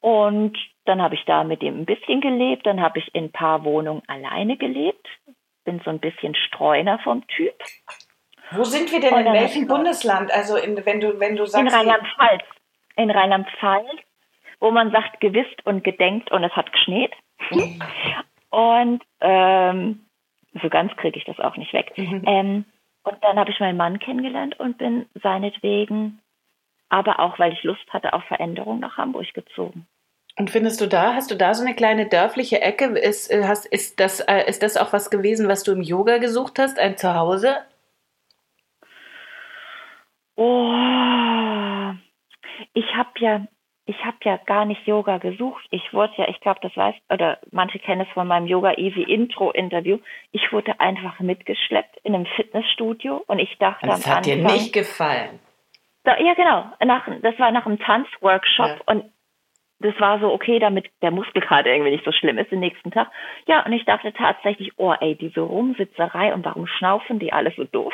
Und 0.00 0.58
dann 0.84 1.00
habe 1.00 1.14
ich 1.14 1.24
da 1.24 1.44
mit 1.44 1.62
ihm 1.62 1.80
ein 1.80 1.86
bisschen 1.86 2.20
gelebt. 2.20 2.66
Dann 2.66 2.82
habe 2.82 2.98
ich 2.98 3.14
in 3.14 3.24
ein 3.24 3.32
paar 3.32 3.64
Wohnungen 3.64 4.02
alleine 4.06 4.56
gelebt. 4.58 5.08
Bin 5.64 5.80
so 5.82 5.90
ein 5.90 5.98
bisschen 5.98 6.34
Streuner 6.34 6.98
vom 6.98 7.26
Typ. 7.28 7.54
Wo 8.56 8.64
sind 8.64 8.90
wir 8.92 9.00
denn? 9.00 9.14
In 9.14 9.32
welchem 9.32 9.66
Bundesland? 9.66 10.32
Also 10.32 10.56
in, 10.56 10.84
wenn 10.84 11.00
du 11.00 11.20
wenn 11.20 11.36
du 11.36 11.46
sagst 11.46 11.66
in 11.66 11.68
Rheinland-Pfalz. 11.68 12.42
In 12.96 13.10
Rheinland-Pfalz, 13.10 13.86
wo 14.60 14.70
man 14.70 14.90
sagt 14.90 15.20
gewisst 15.20 15.64
und 15.64 15.84
gedenkt 15.84 16.30
und 16.30 16.44
es 16.44 16.52
hat 16.52 16.72
geschneit. 16.72 17.12
Mhm. 17.50 17.82
Und 18.50 19.02
ähm, 19.20 20.06
so 20.62 20.68
ganz 20.68 20.94
kriege 20.96 21.18
ich 21.18 21.24
das 21.24 21.40
auch 21.40 21.56
nicht 21.56 21.72
weg. 21.72 21.92
Mhm. 21.96 22.22
Ähm, 22.26 22.64
und 23.02 23.22
dann 23.22 23.38
habe 23.38 23.50
ich 23.50 23.60
meinen 23.60 23.76
Mann 23.76 23.98
kennengelernt 23.98 24.58
und 24.58 24.78
bin 24.78 25.06
seinetwegen, 25.22 26.20
aber 26.88 27.20
auch 27.20 27.38
weil 27.38 27.52
ich 27.52 27.62
Lust 27.62 27.84
hatte 27.90 28.12
auf 28.12 28.24
Veränderung 28.24 28.80
nach 28.80 28.96
Hamburg 28.96 29.32
gezogen. 29.34 29.86
Und 30.36 30.50
findest 30.50 30.80
du 30.80 30.86
da, 30.86 31.14
hast 31.14 31.30
du 31.30 31.36
da 31.36 31.54
so 31.54 31.64
eine 31.64 31.74
kleine 31.74 32.08
dörfliche 32.08 32.60
Ecke? 32.60 32.86
Ist, 32.98 33.30
äh, 33.30 33.44
hast, 33.46 33.66
ist, 33.66 34.00
das, 34.00 34.20
äh, 34.20 34.48
ist 34.48 34.62
das 34.62 34.76
auch 34.76 34.92
was 34.92 35.10
gewesen, 35.10 35.48
was 35.48 35.62
du 35.62 35.72
im 35.72 35.82
Yoga 35.82 36.18
gesucht 36.18 36.58
hast, 36.58 36.78
ein 36.78 36.96
Zuhause? 36.96 37.56
Oh, 40.36 41.92
ich 42.72 42.94
habe 42.94 43.10
ja, 43.18 43.46
ich 43.86 44.04
habe 44.04 44.16
ja 44.24 44.36
gar 44.38 44.64
nicht 44.64 44.86
Yoga 44.86 45.18
gesucht. 45.18 45.64
Ich 45.70 45.92
wurde 45.92 46.14
ja, 46.16 46.28
ich 46.28 46.40
glaube, 46.40 46.60
das 46.62 46.76
weiß, 46.76 46.94
oder 47.10 47.38
manche 47.50 47.78
kennen 47.78 48.02
es 48.02 48.08
von 48.14 48.26
meinem 48.26 48.46
Yoga 48.46 48.72
Easy 48.76 49.02
Intro 49.02 49.50
Interview. 49.50 49.98
Ich 50.32 50.52
wurde 50.52 50.80
einfach 50.80 51.20
mitgeschleppt 51.20 51.98
in 52.02 52.14
einem 52.14 52.26
Fitnessstudio 52.26 53.22
und 53.26 53.38
ich 53.38 53.56
dachte 53.58 53.86
das 53.86 54.06
hat 54.06 54.18
Anfang, 54.18 54.22
dir 54.22 54.44
nicht 54.44 54.72
gefallen. 54.72 55.38
Da, 56.04 56.18
ja, 56.18 56.34
genau. 56.34 56.64
Nach, 56.84 57.06
das 57.22 57.38
war 57.38 57.50
nach 57.50 57.66
einem 57.66 57.78
Tanzworkshop 57.78 58.66
ja. 58.66 58.80
und 58.86 59.04
das 59.80 59.98
war 60.00 60.18
so, 60.20 60.32
okay, 60.32 60.58
damit 60.58 60.90
der 61.02 61.10
Muskel 61.10 61.42
gerade 61.42 61.70
irgendwie 61.70 61.90
nicht 61.90 62.04
so 62.04 62.12
schlimm 62.12 62.38
ist 62.38 62.50
den 62.50 62.60
nächsten 62.60 62.90
Tag. 62.90 63.10
Ja, 63.46 63.64
und 63.66 63.72
ich 63.72 63.84
dachte 63.84 64.12
tatsächlich, 64.12 64.72
oh 64.76 64.94
ey, 64.98 65.14
diese 65.14 65.40
Rumsitzerei 65.40 66.32
und 66.32 66.44
warum 66.44 66.66
schnaufen 66.66 67.18
die 67.18 67.32
alle 67.32 67.52
so 67.56 67.64
doof? 67.64 67.92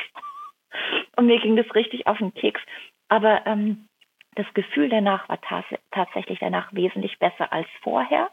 Und 1.16 1.26
mir 1.26 1.40
ging 1.40 1.56
das 1.56 1.74
richtig 1.74 2.06
auf 2.06 2.18
den 2.18 2.34
Keks. 2.34 2.60
Aber 3.08 3.46
ähm, 3.46 3.88
das 4.36 4.46
Gefühl 4.54 4.88
danach 4.88 5.28
war 5.28 5.40
tats 5.40 5.66
tatsächlich 5.90 6.38
danach 6.38 6.72
wesentlich 6.72 7.18
besser 7.18 7.52
als 7.52 7.66
vorher. 7.82 8.30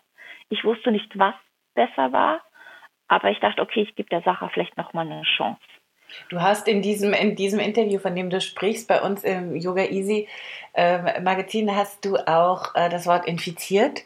Ich 0.49 0.63
wusste 0.63 0.91
nicht 0.91 1.17
was, 1.17 1.35
besser 1.73 2.11
war. 2.11 2.41
Aber 3.07 3.31
ich 3.31 3.39
dachte, 3.39 3.61
okay, 3.61 3.81
ich 3.81 3.95
gebe 3.95 4.09
der 4.09 4.21
Sache 4.21 4.49
vielleicht 4.53 4.77
nochmal 4.77 5.05
eine 5.05 5.23
Chance. 5.23 5.61
Du 6.29 6.41
hast 6.41 6.67
in 6.67 6.81
diesem, 6.81 7.13
in 7.13 7.35
diesem 7.35 7.59
Interview, 7.59 7.99
von 7.99 8.15
dem 8.15 8.29
du 8.29 8.39
sprichst, 8.39 8.87
bei 8.87 9.01
uns 9.01 9.23
im 9.23 9.55
Yoga 9.55 9.83
Easy 9.83 10.27
äh, 10.73 11.19
Magazin, 11.21 11.75
hast 11.75 12.05
du 12.05 12.15
auch 12.15 12.75
äh, 12.75 12.89
das 12.89 13.07
Wort 13.07 13.25
infiziert 13.25 14.03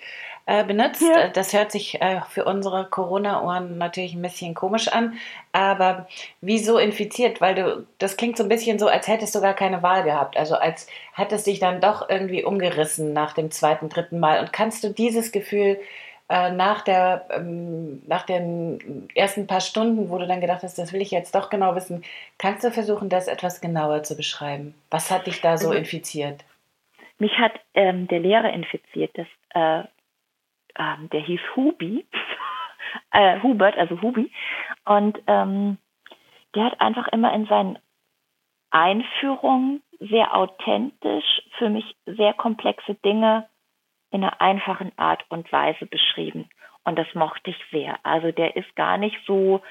äh, 0.52 0.66
benutzt. 0.66 1.02
Ja. 1.02 1.30
Das 1.30 1.54
hört 1.54 1.72
sich 1.72 2.02
äh, 2.02 2.20
für 2.30 2.44
unsere 2.44 2.86
Corona-Ohren 2.86 3.78
natürlich 3.78 4.16
ein 4.16 4.22
bisschen 4.22 4.54
komisch 4.54 4.90
an. 4.90 5.14
Aber 5.54 6.08
wieso 6.42 6.78
infiziert? 6.78 7.40
Weil 7.40 7.56
du, 7.56 7.88
das 8.00 8.18
klingt 8.18 8.36
so 8.36 8.44
ein 8.44 8.50
bisschen 8.50 8.78
so, 8.78 8.88
als 8.88 9.08
hättest 9.08 9.34
du 9.34 9.40
gar 9.40 9.54
keine 9.54 9.82
Wahl 9.82 10.04
gehabt. 10.04 10.36
Also 10.36 10.56
als 10.56 10.88
hättest 11.14 11.48
dich 11.48 11.60
dann 11.60 11.80
doch 11.80 12.10
irgendwie 12.10 12.44
umgerissen 12.44 13.14
nach 13.14 13.34
dem 13.34 13.50
zweiten, 13.50 13.88
dritten 13.88 14.20
Mal. 14.20 14.42
Und 14.42 14.52
kannst 14.52 14.84
du 14.84 14.90
dieses 14.90 15.32
Gefühl 15.32 15.80
äh, 16.28 16.52
nach, 16.52 16.82
der, 16.82 17.28
ähm, 17.30 18.02
nach 18.08 18.24
den 18.24 19.08
ersten 19.16 19.48
paar 19.48 19.62
Stunden, 19.62 20.10
wo 20.10 20.18
du 20.18 20.28
dann 20.28 20.42
gedacht 20.42 20.64
hast, 20.64 20.78
das 20.78 20.92
will 20.92 21.02
ich 21.02 21.12
jetzt 21.12 21.34
doch 21.34 21.50
genau 21.50 21.76
wissen, 21.76 22.04
kannst 22.38 22.66
du 22.66 22.72
versuchen, 22.72 23.08
das 23.08 23.30
etwas 23.30 23.62
genauer 23.62 24.04
zu 24.04 24.18
beschreiben? 24.18 24.76
Was 24.90 25.12
hat 25.12 25.28
dich 25.28 25.40
da 25.40 25.58
so 25.58 25.68
also, 25.68 25.80
infiziert? 25.80 26.44
Mich 27.20 27.38
hat 27.38 27.54
ähm, 27.74 28.10
der 28.10 28.20
Lehrer 28.20 28.52
infiziert. 28.52 29.12
Das, 29.14 29.28
äh, 29.54 29.88
ähm, 30.78 31.10
der 31.10 31.22
hieß 31.22 31.42
Hubi, 31.56 32.06
äh, 33.12 33.42
Hubert, 33.42 33.78
also 33.78 34.02
Hubi. 34.02 34.32
Und 34.86 35.20
ähm, 35.28 35.78
der 36.56 36.66
hat 36.66 36.82
einfach 36.82 37.08
immer 37.10 37.34
in 37.34 37.46
seinen 37.46 37.80
Einführungen 38.72 39.82
sehr 40.00 40.36
authentisch 40.36 41.42
für 41.58 41.70
mich 41.70 41.96
sehr 42.06 42.34
komplexe 42.34 42.96
Dinge 42.96 43.48
in 44.10 44.24
einer 44.24 44.42
einfachen 44.42 44.92
Art 44.98 45.24
und 45.30 45.52
Weise 45.52 45.86
beschrieben. 45.86 46.50
Und 46.84 46.98
das 46.98 47.08
mochte 47.14 47.52
ich 47.52 47.58
sehr. 47.72 48.00
Also 48.04 48.32
der 48.32 48.56
ist 48.56 48.76
gar 48.76 48.98
nicht 48.98 49.18
so, 49.26 49.62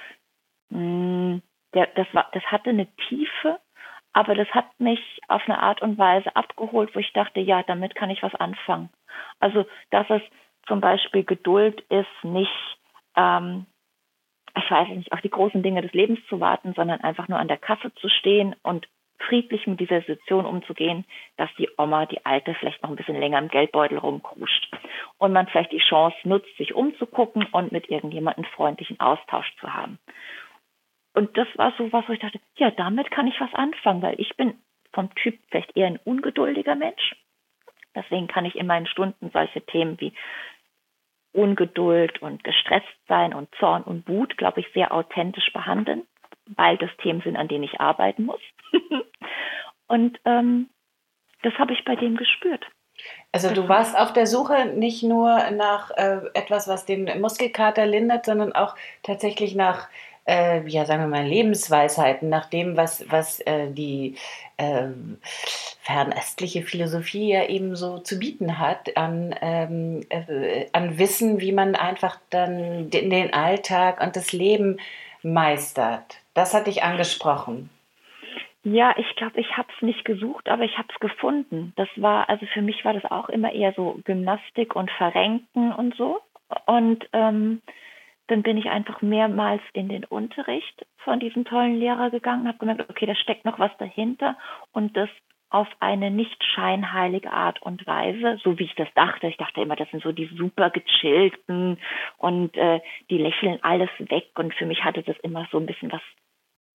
mh, 0.71 0.79
hm, 0.79 1.43
der, 1.75 1.87
das, 1.95 2.07
war, 2.13 2.29
das 2.33 2.43
hatte 2.45 2.71
eine 2.71 2.87
Tiefe, 3.09 3.61
aber 4.13 4.35
das 4.35 4.49
hat 4.49 4.67
mich 4.81 5.21
auf 5.29 5.43
eine 5.47 5.61
Art 5.61 5.83
und 5.83 5.99
Weise 5.99 6.35
abgeholt, 6.35 6.95
wo 6.95 6.99
ich 6.99 7.13
dachte, 7.13 7.41
ja, 7.41 7.63
damit 7.63 7.95
kann 7.95 8.11
ich 8.11 8.23
was 8.23 8.35
anfangen. 8.35 8.91
Also, 9.39 9.67
dass 9.91 10.09
es 10.11 10.23
zum 10.71 10.81
Beispiel 10.81 11.25
Geduld 11.25 11.81
ist, 11.91 12.07
nicht, 12.25 12.79
ähm, 13.17 13.67
ich 14.57 14.71
weiß 14.71 14.89
nicht, 14.91 15.13
auf 15.13 15.21
die 15.21 15.29
großen 15.29 15.65
Dinge 15.65 15.83
des 15.83 15.93
Lebens 15.93 16.21
zu 16.29 16.39
warten, 16.39 16.75
sondern 16.75 17.01
einfach 17.01 17.27
nur 17.27 17.41
an 17.41 17.49
der 17.49 17.59
Kasse 17.59 17.93
zu 17.97 18.09
stehen 18.09 18.55
und 18.63 18.87
friedlich 19.19 19.67
mit 19.67 19.81
dieser 19.81 20.01
Situation 20.03 20.47
umzugehen, 20.47 21.05
dass 21.37 21.51
die 21.59 21.69
Oma, 21.77 22.07
die 22.07 22.25
Alte, 22.25 22.55
vielleicht 22.55 22.83
noch 22.83 22.91
ein 22.91 22.97
bisschen 22.97 23.19
länger 23.19 23.39
im 23.39 23.49
Geldbeutel 23.49 23.99
rumkruscht. 23.99 24.71
Und 25.19 25.33
man 25.33 25.49
vielleicht 25.49 25.73
die 25.73 25.79
Chance 25.79 26.17
nutzt, 26.23 26.57
sich 26.57 26.73
umzugucken 26.73 27.47
und 27.51 27.73
mit 27.73 27.91
irgendjemandem 27.91 28.45
freundlichen 28.45 28.99
Austausch 29.01 29.53
zu 29.59 29.75
haben. 29.75 29.99
Und 31.15 31.37
das 31.37 31.49
war 31.57 31.75
so 31.77 31.93
was, 31.93 32.09
wo 32.09 32.13
ich 32.13 32.21
dachte, 32.21 32.41
ja, 32.57 32.71
damit 32.71 33.11
kann 33.11 33.27
ich 33.27 33.41
was 33.41 33.53
anfangen, 33.55 34.03
weil 34.03 34.21
ich 34.21 34.37
bin 34.37 34.55
vom 34.93 35.13
Typ 35.17 35.37
vielleicht 35.51 35.77
eher 35.77 35.89
ein 35.89 35.99
ungeduldiger 36.05 36.77
Mensch. 36.77 37.17
Deswegen 37.95 38.29
kann 38.29 38.45
ich 38.45 38.55
in 38.55 38.67
meinen 38.67 38.87
Stunden 38.87 39.31
solche 39.33 39.61
Themen 39.63 40.01
wie 40.01 40.13
Ungeduld 41.33 42.21
und 42.23 42.43
gestresst 42.45 42.87
sein 43.09 43.35
und 43.35 43.49
Zorn 43.59 43.83
und 43.83 44.09
Wut, 44.09 44.37
glaube 44.37 44.61
ich, 44.61 44.67
sehr 44.73 44.93
authentisch 44.93 45.53
behandeln 45.53 46.07
weil 46.57 46.77
das 46.79 46.91
Themen 47.03 47.21
sind, 47.23 47.37
an 47.37 47.49
denen 47.49 47.65
ich 47.65 47.81
arbeiten 47.81 48.25
muss. 48.25 48.41
und 49.87 50.19
ähm, 50.25 50.69
das 51.43 51.55
habe 51.55 51.73
ich 51.73 51.85
bei 51.85 51.97
dem 51.97 52.17
gespürt. 52.17 52.67
Also 53.33 53.55
du 53.55 53.67
warst 53.69 53.99
auf 53.99 54.13
der 54.13 54.27
Suche 54.27 54.67
nicht 54.67 55.03
nur 55.03 55.51
nach 55.53 55.91
äh, 55.93 56.21
etwas, 56.35 56.69
was 56.69 56.85
den 56.85 57.21
Muskelkater 57.21 57.87
lindert, 57.87 58.27
sondern 58.27 58.53
auch 58.53 58.75
tatsächlich 59.03 59.55
nach, 59.55 59.89
äh, 60.31 60.67
ja 60.67 60.85
sagen 60.85 61.03
wir 61.03 61.09
mal, 61.09 61.27
Lebensweisheiten, 61.27 62.29
nach 62.29 62.47
dem, 62.47 62.77
was, 62.77 63.05
was 63.11 63.41
äh, 63.41 63.71
die 63.71 64.17
ähm, 64.59 65.19
fernöstliche 65.83 66.63
Philosophie 66.63 67.33
ja 67.33 67.49
eben 67.49 67.75
so 67.75 67.99
zu 67.99 68.19
bieten 68.19 68.59
hat, 68.59 68.97
an, 68.97 69.35
ähm, 69.41 70.07
äh, 70.09 70.67
an 70.73 70.99
Wissen, 70.99 71.41
wie 71.41 71.53
man 71.53 71.75
einfach 71.75 72.19
dann 72.31 72.91
den, 72.91 73.11
den 73.11 73.33
Alltag 73.33 74.01
und 74.01 74.17
das 74.17 74.33
Leben 74.33 74.79
meistert. 75.23 76.19
Das 76.35 76.55
hat 76.55 76.67
dich 76.67 76.83
angesprochen. 76.83 77.71
Ja, 78.63 78.95
ich 78.99 79.17
glaube, 79.17 79.41
ich 79.41 79.57
habe 79.57 79.69
es 79.75 79.83
nicht 79.83 80.05
gesucht, 80.05 80.49
aber 80.49 80.65
ich 80.65 80.77
habe 80.77 80.89
es 80.93 81.01
gefunden. 81.01 81.73
Das 81.77 81.89
war, 81.97 82.29
also 82.29 82.45
für 82.53 82.61
mich 82.61 82.85
war 82.85 82.93
das 82.93 83.11
auch 83.11 83.31
immer 83.31 83.53
eher 83.53 83.73
so 83.73 83.99
Gymnastik 84.05 84.77
und 84.77 84.91
Verrenken 84.91 85.73
und 85.73 85.97
so. 85.97 86.21
Und 86.67 87.09
ähm, 87.15 87.63
dann 88.31 88.43
bin 88.43 88.57
ich 88.57 88.71
einfach 88.71 89.03
mehrmals 89.03 89.63
in 89.73 89.89
den 89.89 90.05
Unterricht 90.05 90.87
von 90.99 91.19
diesem 91.19 91.45
tollen 91.45 91.77
Lehrer 91.77 92.11
gegangen, 92.11 92.47
habe 92.47 92.59
gemerkt, 92.59 92.89
okay, 92.89 93.07
da 93.07 93.15
steckt 93.15 93.45
noch 93.45 93.59
was 93.59 93.77
dahinter 93.79 94.37
und 94.73 94.97
das 94.97 95.09
auf 95.51 95.67
eine 95.81 96.13
nicht 96.13 96.43
scheinheilige 96.45 97.33
Art 97.33 97.61
und 97.61 97.85
Weise, 97.85 98.39
so 98.45 98.57
wie 98.61 98.65
ich 98.65 98.75
das 98.77 98.89
dachte. 98.95 99.27
Ich 99.27 99.37
dachte 99.37 99.61
immer, 99.61 99.75
das 99.75 99.91
sind 99.91 100.03
so 100.03 100.13
die 100.13 100.31
super 100.37 100.71
gechillten 100.71 101.79
und 102.19 102.57
äh, 102.57 102.81
die 103.11 103.19
lächeln 103.19 103.59
alles 103.63 103.91
weg. 103.99 104.29
Und 104.37 104.55
für 104.55 104.67
mich 104.67 104.85
hatte 104.85 105.03
das 105.03 105.19
immer 105.19 105.49
so 105.51 105.59
ein 105.59 105.67
bisschen 105.67 105.91
was 105.91 106.03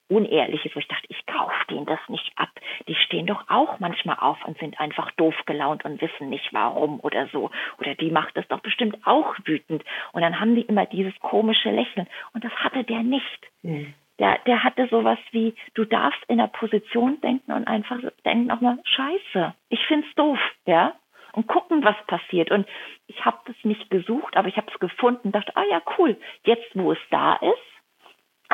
Unehrliches, 0.08 0.76
wo 0.76 0.80
ich 0.80 0.88
dachte, 0.88 1.08
ich 1.10 1.26
kaufe 1.26 1.66
denen 1.70 1.86
das 1.86 2.00
nicht 2.10 2.32
ab. 2.36 2.50
Die 2.88 2.96
stehen 2.96 3.26
doch 3.26 3.50
auch 3.50 3.80
manchmal 3.80 4.18
auf 4.20 4.44
und 4.46 4.58
sind 4.60 4.80
einfach 4.80 5.12
doof 5.12 5.36
gelaunt 5.46 5.86
und 5.86 6.02
wissen 6.02 6.30
nicht 6.30 6.54
warum 6.54 7.00
oder 7.00 7.28
so. 7.28 7.52
Oder 7.80 7.96
die 7.96 8.12
macht 8.12 8.38
das 8.38 8.48
doch 8.48 8.60
bestimmt 8.60 8.98
auch 9.06 9.36
wütend. 9.46 9.84
Und 10.12 10.22
dann 10.22 10.40
haben 10.40 10.56
die 10.56 10.62
immer 10.62 10.86
dieses 10.86 11.18
komische 11.20 11.72
Lächeln. 11.72 12.08
Und 12.34 12.44
das 12.44 12.54
hatte 12.54 12.84
der 12.84 13.04
nicht. 13.04 13.48
Mhm 13.64 13.94
der, 14.20 14.40
der 14.46 14.64
hatte 14.64 14.88
sowas 14.88 15.20
wie, 15.32 15.54
du 15.74 15.86
darfst 15.86 16.24
in 16.28 16.38
der 16.38 16.48
Position 16.48 17.20
denken 17.22 17.52
und 17.52 17.68
einfach 17.68 18.00
denken 18.24 18.52
auch 18.52 18.62
mal, 18.62 18.80
scheiße, 18.84 19.54
ich 19.70 19.86
find's 19.88 20.08
doof, 20.16 20.40
ja, 20.66 20.94
und 21.34 21.48
gucken, 21.48 21.84
was 21.84 21.96
passiert. 22.08 22.50
Und 22.52 22.66
ich 23.08 23.26
habe 23.26 23.38
das 23.46 23.56
nicht 23.64 23.90
gesucht, 23.90 24.38
aber 24.38 24.48
ich 24.48 24.58
habe 24.58 24.72
es 24.72 24.80
gefunden, 24.80 25.32
dachte, 25.32 25.52
ah 25.56 25.66
ja, 25.70 25.82
cool, 25.98 26.18
jetzt 26.46 26.70
wo 26.76 26.94
es 26.94 27.00
da 27.10 27.34
ist, 27.36 27.75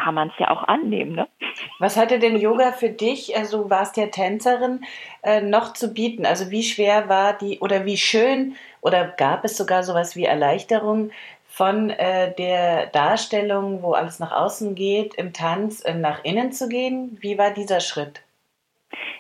kann 0.01 0.15
man 0.15 0.29
es 0.29 0.34
ja 0.39 0.50
auch 0.50 0.63
annehmen. 0.63 1.13
Ne? 1.13 1.27
Was 1.79 1.98
hatte 1.98 2.20
denn 2.20 2.38
Yoga 2.38 2.72
für 2.72 2.89
dich, 2.89 3.36
also 3.38 3.63
du 3.63 3.70
warst 3.70 3.98
ja 3.98 4.08
Tänzerin, 4.08 4.84
äh, 5.24 5.41
noch 5.41 5.74
zu 5.74 5.93
bieten? 5.93 6.25
Also 6.25 6.50
wie 6.50 6.63
schwer 6.63 7.08
war 7.10 7.34
die 7.34 7.60
oder 7.60 7.86
wie 7.86 7.98
schön 7.98 8.55
oder 8.81 9.05
gab 9.05 9.46
es 9.46 9.58
sogar 9.58 9.84
sowas 9.84 10.15
wie 10.15 10.25
Erleichterung 10.25 11.12
von 11.48 11.89
äh, 11.91 12.34
der 12.36 12.88
Darstellung, 12.88 13.84
wo 13.84 13.93
alles 13.93 14.20
nach 14.20 14.31
außen 14.31 14.74
geht, 14.74 15.15
im 15.15 15.34
Tanz 15.34 15.81
äh, 15.81 15.93
nach 15.93 16.24
innen 16.24 16.51
zu 16.51 16.67
gehen? 16.67 17.17
Wie 17.22 17.38
war 17.38 17.51
dieser 17.51 17.79
Schritt? 17.79 18.24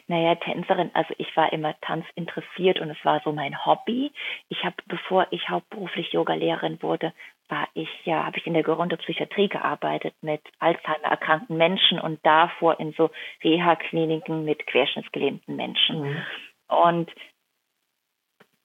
Naja, 0.07 0.35
Tänzerin, 0.35 0.91
also 0.93 1.13
ich 1.17 1.37
war 1.37 1.53
immer 1.53 1.73
Tanz 1.81 2.05
interessiert 2.15 2.79
und 2.79 2.89
es 2.89 2.97
war 3.03 3.21
so 3.23 3.31
mein 3.31 3.65
Hobby. 3.65 4.11
Ich 4.49 4.65
habe, 4.65 4.75
bevor 4.87 5.27
ich 5.31 5.47
hauptberuflich 5.47 6.11
Yogalehrerin 6.11 6.81
wurde, 6.81 7.13
war 7.51 7.67
ich 7.73 7.89
ja, 8.05 8.25
habe 8.25 8.37
ich 8.37 8.47
in 8.47 8.53
der 8.53 8.63
Gerontopsychiatrie 8.63 9.49
gearbeitet 9.49 10.15
mit 10.21 10.41
Alzheimer 10.59 11.09
erkrankten 11.09 11.57
Menschen 11.57 11.99
und 11.99 12.25
davor 12.25 12.79
in 12.79 12.93
so 12.93 13.11
Reha-Kliniken 13.43 14.45
mit 14.45 14.65
querschnittsgelähmten 14.65 15.55
Menschen. 15.55 16.01
Mhm. 16.01 16.23
Und 16.67 17.11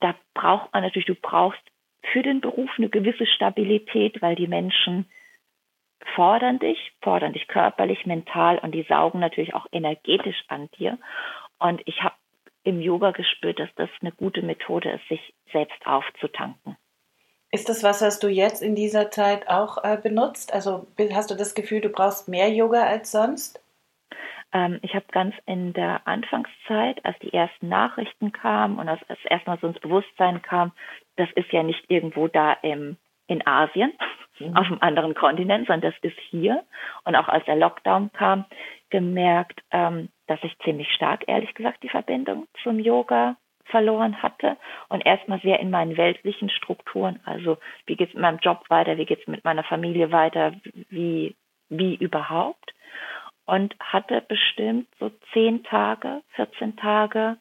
da 0.00 0.14
braucht 0.34 0.72
man 0.72 0.84
natürlich, 0.84 1.06
du 1.06 1.16
brauchst 1.16 1.60
für 2.12 2.22
den 2.22 2.40
Beruf 2.40 2.70
eine 2.78 2.88
gewisse 2.88 3.26
Stabilität, 3.26 4.22
weil 4.22 4.36
die 4.36 4.46
Menschen 4.46 5.06
fordern 6.14 6.60
dich, 6.60 6.92
fordern 7.02 7.32
dich 7.32 7.48
körperlich, 7.48 8.06
mental 8.06 8.58
und 8.58 8.72
die 8.72 8.84
saugen 8.84 9.18
natürlich 9.18 9.54
auch 9.54 9.66
energetisch 9.72 10.44
an 10.46 10.68
dir. 10.78 10.98
Und 11.58 11.82
ich 11.86 12.02
habe 12.02 12.14
im 12.62 12.80
Yoga 12.80 13.10
gespürt, 13.10 13.58
dass 13.58 13.74
das 13.74 13.90
eine 14.00 14.12
gute 14.12 14.42
Methode 14.42 14.90
ist, 14.90 15.08
sich 15.08 15.34
selbst 15.52 15.84
aufzutanken. 15.86 16.76
Ist 17.56 17.70
das 17.70 17.82
was, 17.82 18.02
was 18.02 18.18
du 18.18 18.28
jetzt 18.28 18.62
in 18.62 18.74
dieser 18.74 19.10
Zeit 19.10 19.48
auch 19.48 19.82
äh, 19.82 19.96
benutzt? 19.96 20.52
Also 20.52 20.86
hast 21.14 21.30
du 21.30 21.34
das 21.34 21.54
Gefühl, 21.54 21.80
du 21.80 21.88
brauchst 21.88 22.28
mehr 22.28 22.50
Yoga 22.50 22.82
als 22.82 23.10
sonst? 23.10 23.64
Ähm, 24.52 24.78
ich 24.82 24.94
habe 24.94 25.06
ganz 25.10 25.34
in 25.46 25.72
der 25.72 26.06
Anfangszeit, 26.06 27.02
als 27.02 27.18
die 27.20 27.32
ersten 27.32 27.70
Nachrichten 27.70 28.30
kamen 28.30 28.78
und 28.78 28.90
als 28.90 29.00
es 29.08 29.16
erstmal 29.24 29.58
so 29.58 29.68
ins 29.68 29.80
Bewusstsein 29.80 30.42
kam, 30.42 30.72
das 31.16 31.30
ist 31.34 31.50
ja 31.50 31.62
nicht 31.62 31.82
irgendwo 31.88 32.28
da 32.28 32.52
im, 32.60 32.98
in 33.26 33.46
Asien, 33.46 33.94
mhm. 34.38 34.54
auf 34.54 34.66
einem 34.66 34.82
anderen 34.82 35.14
Kontinent, 35.14 35.66
sondern 35.66 35.90
das 35.90 35.98
ist 36.02 36.18
hier. 36.28 36.62
Und 37.04 37.16
auch 37.16 37.28
als 37.28 37.46
der 37.46 37.56
Lockdown 37.56 38.12
kam, 38.12 38.44
gemerkt, 38.90 39.62
ähm, 39.70 40.10
dass 40.26 40.40
ich 40.42 40.58
ziemlich 40.58 40.92
stark, 40.92 41.24
ehrlich 41.26 41.54
gesagt, 41.54 41.82
die 41.82 41.88
Verbindung 41.88 42.48
zum 42.62 42.78
Yoga 42.80 43.36
verloren 43.66 44.22
hatte 44.22 44.56
und 44.88 45.04
erstmal 45.04 45.40
sehr 45.40 45.60
in 45.60 45.70
meinen 45.70 45.96
weltlichen 45.96 46.50
Strukturen, 46.50 47.20
also 47.24 47.58
wie 47.86 47.96
geht 47.96 48.08
es 48.08 48.14
mit 48.14 48.22
meinem 48.22 48.38
Job 48.38 48.64
weiter, 48.68 48.96
wie 48.96 49.06
geht 49.06 49.20
es 49.20 49.26
mit 49.26 49.44
meiner 49.44 49.64
Familie 49.64 50.12
weiter, 50.12 50.52
wie, 50.90 51.34
wie 51.68 51.94
überhaupt 51.94 52.74
und 53.46 53.74
hatte 53.80 54.22
bestimmt 54.22 54.88
so 54.98 55.10
zehn 55.32 55.64
Tage, 55.64 56.22
14 56.34 56.76
Tage 56.76 57.38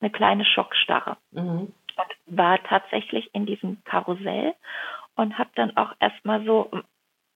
eine 0.00 0.10
kleine 0.10 0.44
Schockstarre. 0.44 1.16
Mhm. 1.32 1.72
Und 1.96 2.36
war 2.38 2.62
tatsächlich 2.62 3.34
in 3.34 3.44
diesem 3.44 3.82
Karussell 3.84 4.54
und 5.16 5.36
habe 5.36 5.50
dann 5.56 5.76
auch 5.76 5.92
erstmal 5.98 6.44
so, 6.44 6.70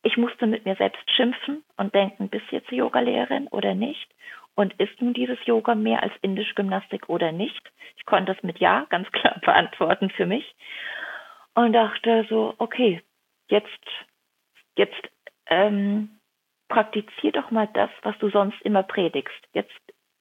ich 0.05 0.17
musste 0.17 0.47
mit 0.47 0.65
mir 0.65 0.77
selbst 0.77 1.03
schimpfen 1.11 1.65
und 1.77 1.95
denken, 1.95 2.29
bist 2.29 2.45
du 2.51 2.57
jetzt 2.57 2.71
Yogalehrerin 2.71 3.49
oder 3.49 3.75
nicht? 3.75 4.09
Und 4.55 4.75
ist 4.75 5.01
nun 5.01 5.15
dieses 5.15 5.39
Yoga 5.47 5.75
mehr 5.75 6.03
als 6.03 6.13
indische 6.21 6.55
Gymnastik 6.55 7.09
oder 7.09 7.33
nicht? 7.33 7.73
Ich 7.97 8.05
konnte 8.05 8.35
das 8.35 8.43
mit 8.43 8.59
Ja 8.59 8.87
ganz 8.91 9.09
klar 9.13 9.39
beantworten 9.41 10.11
für 10.11 10.27
mich 10.27 10.55
und 11.55 11.73
dachte 11.73 12.27
so, 12.29 12.55
okay, 12.59 13.03
jetzt, 13.49 13.69
jetzt 14.77 15.09
ähm, 15.47 16.19
praktizier 16.69 17.33
doch 17.33 17.51
mal 17.51 17.69
das, 17.75 17.91
was 18.03 18.17
du 18.19 18.31
sonst 18.31 18.61
immer 18.63 18.83
predigst. 18.83 19.49
Jetzt 19.53 19.73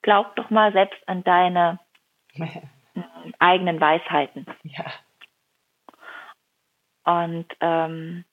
glaub 0.01 0.35
doch 0.35 0.49
mal 0.49 0.73
selbst 0.73 1.01
an 1.07 1.23
deine 1.23 1.79
eigenen 3.39 3.79
Weisheiten. 3.79 4.45
Ja. 4.63 4.85
Und 7.03 7.47
ähm, 7.61 8.25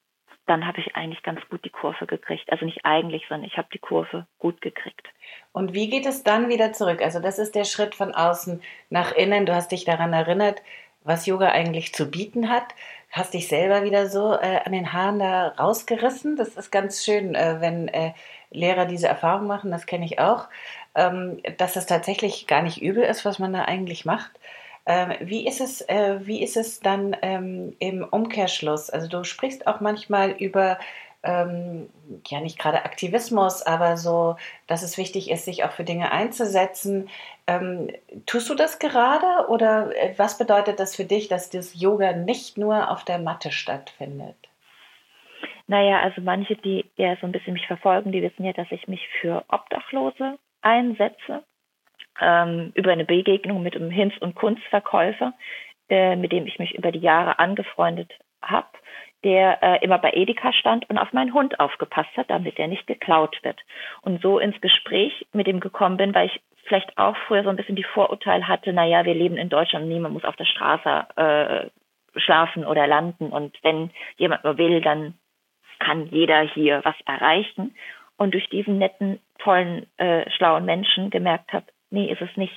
dann 0.49 0.67
habe 0.67 0.81
ich 0.81 0.97
eigentlich 0.97 1.23
ganz 1.23 1.41
gut 1.51 1.65
die 1.65 1.71
Kurve 1.71 2.07
gekriegt. 2.07 2.51
Also 2.51 2.65
nicht 2.65 2.85
eigentlich, 2.85 3.25
sondern 3.29 3.47
ich 3.47 3.57
habe 3.57 3.69
die 3.73 3.79
Kurve 3.79 4.27
gut 4.39 4.61
gekriegt. 4.61 5.09
Und 5.53 5.75
wie 5.75 5.89
geht 5.91 6.07
es 6.07 6.25
dann 6.25 6.49
wieder 6.49 6.73
zurück? 6.73 7.03
Also 7.03 7.21
das 7.21 7.39
ist 7.39 7.55
der 7.55 7.65
Schritt 7.65 7.95
von 7.95 8.15
außen 8.15 8.63
nach 8.91 9.13
innen. 9.13 9.47
Du 9.47 9.55
hast 9.55 9.73
dich 9.73 9.85
daran 9.85 10.13
erinnert, 10.13 10.63
was 11.05 11.27
Yoga 11.27 11.49
eigentlich 11.51 11.95
zu 11.95 12.11
bieten 12.11 12.49
hat. 12.49 12.75
Hast 13.11 13.35
dich 13.35 13.49
selber 13.49 13.85
wieder 13.85 14.09
so 14.09 14.35
äh, 14.35 14.61
an 14.65 14.73
den 14.73 14.93
Haaren 14.93 15.19
da 15.19 15.49
rausgerissen. 15.49 16.37
Das 16.37 16.49
ist 16.51 16.71
ganz 16.71 17.05
schön, 17.05 17.35
äh, 17.35 17.57
wenn 17.61 17.89
äh, 17.89 18.13
Lehrer 18.51 18.87
diese 18.87 19.09
Erfahrung 19.09 19.47
machen. 19.47 19.71
Das 19.71 19.87
kenne 19.87 20.05
ich 20.05 20.19
auch, 20.19 20.49
ähm, 20.95 21.41
dass 21.57 21.77
es 21.77 21.87
tatsächlich 21.87 22.47
gar 22.47 22.63
nicht 22.63 22.83
übel 22.83 23.03
ist, 23.03 23.25
was 23.25 23.39
man 23.39 23.53
da 23.53 23.65
eigentlich 23.65 24.05
macht. 24.05 24.33
Ähm, 24.89 25.13
wie, 25.21 25.47
ist 25.47 25.61
es, 25.61 25.83
äh, 25.83 26.19
wie 26.27 26.43
ist 26.43 26.57
es 26.57 26.81
dann 26.81 27.15
ähm, 27.21 27.77
im 27.79 28.03
Umkehrschluss? 28.03 28.89
Also 28.89 29.07
du 29.07 29.23
sprichst 29.23 29.67
auch 29.67 29.81
manchmal 29.81 30.31
über 30.31 30.79
ähm, 31.23 31.91
ja 32.27 32.41
nicht 32.41 32.59
gerade 32.59 32.85
Aktivismus, 32.85 33.63
aber 33.63 33.99
so, 33.99 34.37
dass 34.67 34.83
es 34.83 34.97
wichtig 34.97 35.31
ist, 35.31 35.45
sich 35.45 35.65
auch 35.65 35.73
für 35.73 35.85
Dinge 35.85 36.11
einzusetzen. 36.11 37.11
Tust 38.27 38.49
du 38.49 38.55
das 38.55 38.79
gerade 38.79 39.49
oder 39.49 39.95
äh, 39.97 40.15
was 40.17 40.39
bedeutet 40.39 40.81
das 40.81 40.97
für 40.97 41.05
dich, 41.05 41.29
dass 41.29 41.51
das 41.51 41.79
Yoga 41.79 42.13
nicht 42.13 42.57
nur 42.57 42.91
auf 42.91 43.05
der 43.05 43.19
Matte 43.19 43.51
stattfindet? 43.51 44.37
Naja, 45.67 46.01
also 46.01 46.23
manche, 46.23 46.57
die 46.57 46.87
eher 46.97 47.19
so 47.21 47.27
ein 47.27 47.33
bisschen 47.33 47.53
mich 47.53 47.67
verfolgen, 47.67 48.11
die 48.11 48.23
wissen 48.23 48.45
ja, 48.45 48.55
dass 48.55 48.71
ich 48.71 48.89
mich 48.89 49.07
für 49.21 49.45
Obdachlose 49.49 50.39
einsetze 50.63 51.43
ähm, 52.21 52.73
über 52.75 52.93
eine 52.93 53.05
Begegnung 53.05 53.63
mit 53.63 53.77
einem 53.77 53.91
Hinz- 53.91 54.19
und 54.19 54.35
Kunstverkäufer, 54.35 55.35
äh, 55.89 56.17
mit 56.17 56.33
dem 56.33 56.47
ich 56.47 56.59
mich 56.59 56.75
über 56.75 56.93
die 56.93 56.99
Jahre 57.01 57.39
angefreundet 57.39 58.13
habe, 58.43 58.69
der 59.25 59.63
äh, 59.63 59.85
immer 59.85 59.99
bei 59.99 60.13
Edeka 60.13 60.53
stand 60.53 60.89
und 60.89 60.99
auf 60.99 61.13
meinen 61.13 61.35
Hund 61.35 61.59
aufgepasst 61.59 62.17
hat, 62.17 62.31
damit 62.31 62.59
er 62.59 62.69
nicht 62.69 62.87
geklaut 62.87 63.39
wird. 63.43 63.59
Und 64.03 64.23
so 64.23 64.39
ins 64.39 64.61
Gespräch 64.61 65.27
mit 65.33 65.49
ihm 65.49 65.61
gekommen 65.61 65.97
bin, 65.97 66.15
weil 66.15 66.27
ich 66.27 66.41
vielleicht 66.65 66.97
auch 66.99 67.17
früher 67.27 67.43
so 67.43 67.49
ein 67.49 67.57
bisschen 67.57 67.77
die 67.77 67.85
Vorurteile 67.85 68.47
hatte, 68.47 68.73
naja, 68.73 69.05
wir 69.05 69.15
leben 69.15 69.37
in 69.37 69.49
Deutschland 69.49 69.87
niemand 69.87 70.15
muss 70.15 70.25
auf 70.25 70.37
der 70.37 70.45
Straße 70.45 71.07
äh, 71.17 72.21
schlafen 72.21 72.65
oder 72.65 72.87
landen. 72.87 73.31
Und 73.31 73.57
wenn 73.63 73.91
jemand 74.17 74.45
nur 74.45 74.59
will, 74.59 74.81
dann 74.81 75.15
kann 75.79 76.07
jeder 76.07 76.41
hier 76.41 76.81
was 76.85 76.97
erreichen. 77.07 77.75
Und 78.17 78.35
durch 78.35 78.49
diesen 78.49 78.79
netten, 78.79 79.21
tollen, 79.39 79.87
äh, 79.97 80.29
schlauen 80.31 80.65
Menschen 80.65 81.11
gemerkt 81.11 81.53
habe, 81.53 81.67
nee, 81.91 82.11
ist 82.11 82.23
es 82.23 82.37
nicht. 82.37 82.55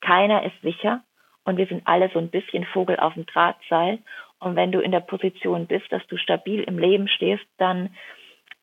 Keiner 0.00 0.44
ist 0.44 0.60
sicher 0.62 1.02
und 1.44 1.56
wir 1.56 1.66
sind 1.66 1.86
alle 1.86 2.10
so 2.12 2.18
ein 2.18 2.30
bisschen 2.30 2.64
Vogel 2.66 2.98
auf 2.98 3.14
dem 3.14 3.26
Drahtseil. 3.26 3.98
Und 4.38 4.56
wenn 4.56 4.72
du 4.72 4.80
in 4.80 4.92
der 4.92 5.00
Position 5.00 5.66
bist, 5.66 5.90
dass 5.92 6.06
du 6.06 6.16
stabil 6.16 6.62
im 6.62 6.78
Leben 6.78 7.08
stehst, 7.08 7.44
dann 7.58 7.94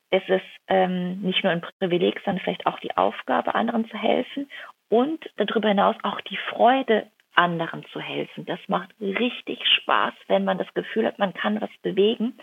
ist 0.09 0.29
es 0.29 0.41
ähm, 0.67 1.21
nicht 1.21 1.43
nur 1.43 1.51
ein 1.51 1.61
Privileg, 1.79 2.21
sondern 2.23 2.43
vielleicht 2.43 2.65
auch 2.65 2.79
die 2.79 2.95
Aufgabe, 2.95 3.55
anderen 3.55 3.87
zu 3.89 3.97
helfen 3.97 4.49
und 4.89 5.29
darüber 5.35 5.67
hinaus 5.67 5.95
auch 6.03 6.21
die 6.21 6.37
Freude, 6.49 7.07
anderen 7.35 7.85
zu 7.91 7.99
helfen. 7.99 8.45
Das 8.45 8.59
macht 8.67 8.89
richtig 8.99 9.59
Spaß, 9.81 10.13
wenn 10.27 10.43
man 10.43 10.57
das 10.57 10.73
Gefühl 10.73 11.05
hat, 11.05 11.19
man 11.19 11.33
kann 11.33 11.61
was 11.61 11.69
bewegen. 11.83 12.37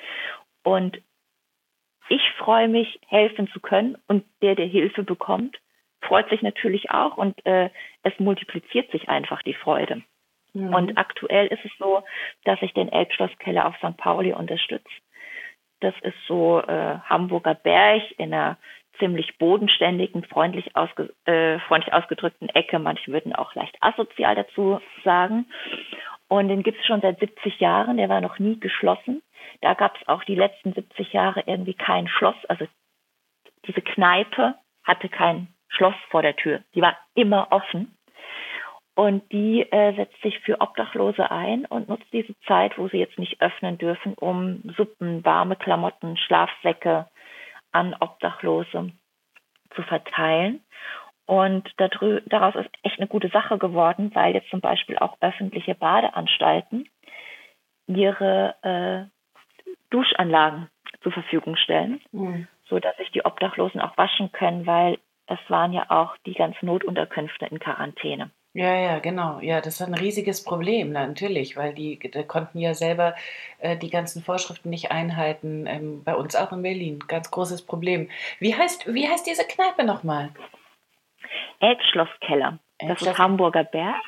Und 0.63 1.01
ich 2.09 2.23
freue 2.39 2.69
mich, 2.69 3.01
helfen 3.09 3.49
zu 3.49 3.61
können 3.61 3.97
und 4.07 4.25
der, 4.43 4.55
der 4.55 4.67
Hilfe 4.67 5.03
bekommt, 5.03 5.59
freut 6.07 6.29
sich 6.31 6.43
natürlich 6.43 6.91
auch 6.91 7.17
und 7.17 7.45
äh, 7.47 7.71
es 8.03 8.13
multipliziert 8.19 8.91
sich 8.91 9.09
einfach 9.09 9.43
die 9.43 9.55
Freude. 9.55 10.03
Mhm. 10.53 10.75
Und 10.75 10.99
aktuell 10.99 11.49
ist 11.49 11.65
es 11.65 11.73
so, 11.79 12.03
dass 12.45 12.61
ich 12.63 12.73
den 12.73 12.91
Elbschlosskeller 12.91 13.67
auf 13.67 13.77
St. 13.77 13.97
Pauli 13.97 14.33
unterstütze. 14.33 14.89
Das 15.81 15.95
ist 16.03 16.17
so 16.27 16.61
äh, 16.61 16.99
Hamburger 17.05 17.55
Berg 17.55 18.03
in 18.19 18.33
einer 18.33 18.57
ziemlich 18.99 19.37
bodenständigen, 19.39 20.25
freundlich, 20.25 20.77
ausge, 20.77 21.13
äh, 21.25 21.59
freundlich 21.61 21.93
ausgedrückten 21.93 22.49
Ecke. 22.49 22.79
Manche 22.79 23.11
würden 23.13 23.35
auch 23.35 23.55
leicht 23.55 23.77
asozial 23.81 24.37
dazu 24.37 24.81
sagen. 25.03 25.47
Und 26.29 26.49
den 26.49 26.63
gibt 26.63 26.79
es 26.81 26.87
schon 26.87 27.01
seit 27.01 27.19
70 27.19 27.61
Jahren. 27.61 27.97
Der 27.97 28.09
war 28.09 28.21
noch 28.21 28.39
nie 28.39 28.59
geschlossen. 28.59 29.23
Da 29.61 29.75
gab 29.75 29.97
es 30.01 30.09
auch 30.09 30.25
die 30.25 30.37
letzten 30.37 30.73
70 30.73 31.13
Jahre 31.13 31.43
irgendwie 31.47 31.75
kein 31.75 32.09
Schloss. 32.09 32.37
Also 32.49 32.67
diese 33.67 33.83
Kneipe 33.83 34.55
hatte 34.85 35.09
kein 35.09 35.49
Schloss 35.75 35.95
vor 36.11 36.23
der 36.23 36.37
Tür. 36.37 36.63
Die 36.75 36.83
war 36.83 36.97
immer 37.15 37.49
offen. 37.51 37.97
Und 38.97 39.33
die 39.33 39.63
äh, 39.73 39.95
setzt 39.97 40.21
sich 40.23 40.39
für 40.41 40.61
Obdachlose 40.61 41.29
ein 41.29 41.65
und 41.67 41.89
nutzt 41.89 42.07
diese 42.13 42.39
Zeit, 42.43 42.79
wo 42.79 42.89
sie 42.89 42.99
jetzt 42.99 43.19
nicht 43.19 43.41
öffnen 43.41 43.77
dürfen, 43.77 44.15
um 44.15 44.63
Suppen, 44.77 45.25
warme 45.25 45.57
Klamotten, 45.57 46.17
Schlafsäcke 46.17 47.09
an 47.73 47.97
Obdachlose 47.99 48.93
zu 49.75 49.83
verteilen. 49.83 50.61
Und 51.27 51.69
daraus 51.79 52.55
ist 52.55 52.71
echt 52.83 52.99
eine 52.99 53.09
gute 53.09 53.29
Sache 53.29 53.59
geworden, 53.59 54.11
weil 54.15 54.35
jetzt 54.35 54.51
zum 54.51 54.61
Beispiel 54.61 54.99
auch 54.99 55.17
öffentliche 55.21 55.75
Badeanstalten 55.75 56.89
ihre 57.87 58.55
äh, 58.63 59.11
Duschanlagen 59.91 60.69
zur 61.03 61.13
Verfügung 61.13 61.57
stellen, 61.57 62.01
mhm. 62.13 62.47
so 62.69 62.79
dass 62.79 62.97
sich 62.99 63.11
die 63.11 63.25
Obdachlosen 63.25 63.81
auch 63.81 63.97
waschen 63.97 64.33
können, 64.33 64.67
weil 64.67 64.99
es 65.27 65.39
waren 65.49 65.73
ja 65.73 65.87
auch 65.89 66.17
die 66.27 66.35
ganzen 66.35 66.67
Notunterkünfte 66.67 67.47
in 67.47 67.59
Quarantäne. 67.59 68.31
Ja, 68.57 68.73
ja, 68.77 68.99
genau. 69.01 69.41
Ja, 69.41 69.61
das 69.61 69.81
war 69.81 69.89
ein 69.89 69.95
riesiges 69.95 70.45
Problem, 70.45 70.93
natürlich, 70.93 71.57
weil 71.57 71.75
die, 71.75 71.99
die 71.99 72.23
konnten 72.23 72.61
ja 72.61 72.73
selber 72.73 73.17
äh, 73.59 73.77
die 73.77 73.91
ganzen 73.91 74.23
Vorschriften 74.23 74.71
nicht 74.71 74.93
einhalten. 74.93 75.67
Ähm, 75.67 76.05
bei 76.05 76.15
uns 76.15 76.37
auch 76.37 76.53
in 76.53 76.63
Berlin. 76.63 77.01
Ganz 77.09 77.33
großes 77.33 77.67
Problem. 77.67 78.11
Wie 78.39 78.55
heißt, 78.55 78.95
wie 78.95 79.09
heißt 79.09 79.27
diese 79.27 79.45
Kneipe 79.45 79.83
nochmal? 79.85 80.31
Elbschlosskeller. 81.59 82.61
Das 82.79 83.03
ist 83.03 83.19
Hamburger 83.19 83.65
Berg. 83.65 84.03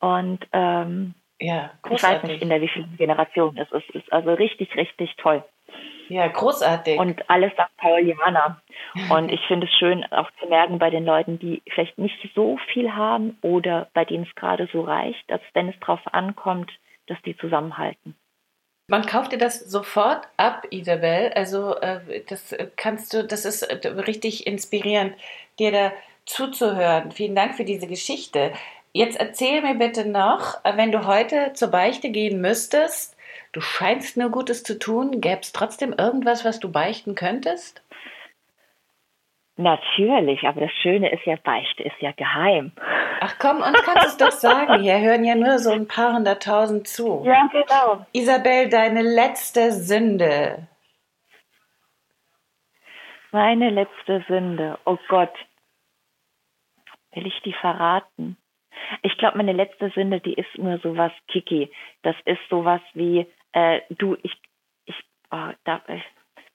Und 0.00 0.40
ähm, 0.52 1.14
ja, 1.40 1.70
ich 1.90 2.02
weiß 2.02 2.24
nicht, 2.24 2.42
in 2.42 2.48
der 2.48 2.60
wievielten 2.60 2.96
Generation 2.96 3.56
es 3.56 3.70
ist. 3.70 3.88
Es 3.90 4.02
ist 4.02 4.12
also 4.12 4.34
richtig, 4.34 4.74
richtig 4.74 5.14
toll. 5.16 5.44
Ja, 6.12 6.28
großartig. 6.28 6.98
Und 6.98 7.30
alles 7.30 7.52
St. 7.52 7.74
Paulianer. 7.78 8.60
Und 9.08 9.32
ich 9.32 9.40
finde 9.48 9.66
es 9.66 9.72
schön 9.78 10.04
auch 10.12 10.30
zu 10.38 10.46
merken 10.46 10.78
bei 10.78 10.90
den 10.90 11.06
Leuten, 11.06 11.38
die 11.38 11.62
vielleicht 11.72 11.96
nicht 11.96 12.16
so 12.34 12.58
viel 12.72 12.92
haben 12.92 13.38
oder 13.40 13.88
bei 13.94 14.04
denen 14.04 14.24
es 14.24 14.34
gerade 14.34 14.68
so 14.70 14.82
reicht, 14.82 15.22
dass 15.28 15.40
wenn 15.54 15.70
es 15.70 15.80
drauf 15.80 16.00
ankommt, 16.12 16.70
dass 17.06 17.16
die 17.22 17.34
zusammenhalten. 17.38 18.14
Man 18.88 19.06
kauft 19.06 19.32
dir 19.32 19.38
das 19.38 19.60
sofort 19.60 20.28
ab, 20.36 20.66
Isabel. 20.68 21.32
Also 21.34 21.76
äh, 21.76 22.22
das 22.28 22.54
kannst 22.76 23.14
du, 23.14 23.24
das 23.24 23.46
ist 23.46 23.66
richtig 23.86 24.46
inspirierend, 24.46 25.14
dir 25.58 25.72
da 25.72 25.92
zuzuhören. 26.26 27.10
Vielen 27.10 27.34
Dank 27.34 27.54
für 27.54 27.64
diese 27.64 27.86
Geschichte. 27.86 28.52
Jetzt 28.92 29.18
erzähl 29.18 29.62
mir 29.62 29.76
bitte 29.76 30.06
noch, 30.06 30.62
wenn 30.76 30.92
du 30.92 31.06
heute 31.06 31.54
zur 31.54 31.68
Beichte 31.68 32.10
gehen 32.10 32.42
müsstest, 32.42 33.11
du 33.52 33.60
scheinst 33.60 34.16
nur 34.16 34.30
Gutes 34.30 34.62
zu 34.62 34.78
tun. 34.78 35.20
Gäbe 35.20 35.40
es 35.40 35.52
trotzdem 35.52 35.94
irgendwas, 35.96 36.44
was 36.44 36.60
du 36.60 36.70
beichten 36.70 37.14
könntest? 37.14 37.82
Natürlich, 39.56 40.42
aber 40.44 40.62
das 40.62 40.72
Schöne 40.82 41.12
ist 41.12 41.24
ja, 41.26 41.36
Beichte 41.36 41.82
ist 41.82 42.00
ja 42.00 42.12
geheim. 42.12 42.72
Ach 43.20 43.38
komm, 43.38 43.58
und 43.58 43.74
kannst 43.84 44.06
es 44.06 44.16
doch 44.16 44.30
sagen. 44.32 44.82
Hier 44.82 44.98
hören 45.00 45.24
ja 45.24 45.34
nur 45.34 45.58
so 45.58 45.70
ein 45.70 45.86
paar 45.86 46.14
hunderttausend 46.14 46.88
zu. 46.88 47.22
Ja, 47.24 47.48
genau. 47.52 48.04
Isabel, 48.12 48.68
deine 48.68 49.02
letzte 49.02 49.72
Sünde. 49.72 50.66
Meine 53.30 53.70
letzte 53.70 54.24
Sünde. 54.26 54.78
Oh 54.84 54.98
Gott. 55.08 55.32
Will 57.12 57.26
ich 57.26 57.40
die 57.44 57.52
verraten? 57.52 58.36
Ich 59.02 59.16
glaube, 59.18 59.36
meine 59.36 59.52
letzte 59.52 59.90
Sünde, 59.90 60.20
die 60.20 60.34
ist 60.34 60.58
nur 60.58 60.78
sowas 60.78 61.12
Kiki. 61.28 61.70
Das 62.02 62.16
ist 62.24 62.40
sowas 62.50 62.80
wie, 62.94 63.26
äh, 63.52 63.80
du, 63.90 64.16
ich, 64.22 64.36
ich, 64.84 64.96
oh, 65.30 65.50
da, 65.64 65.82
ich, 65.88 66.04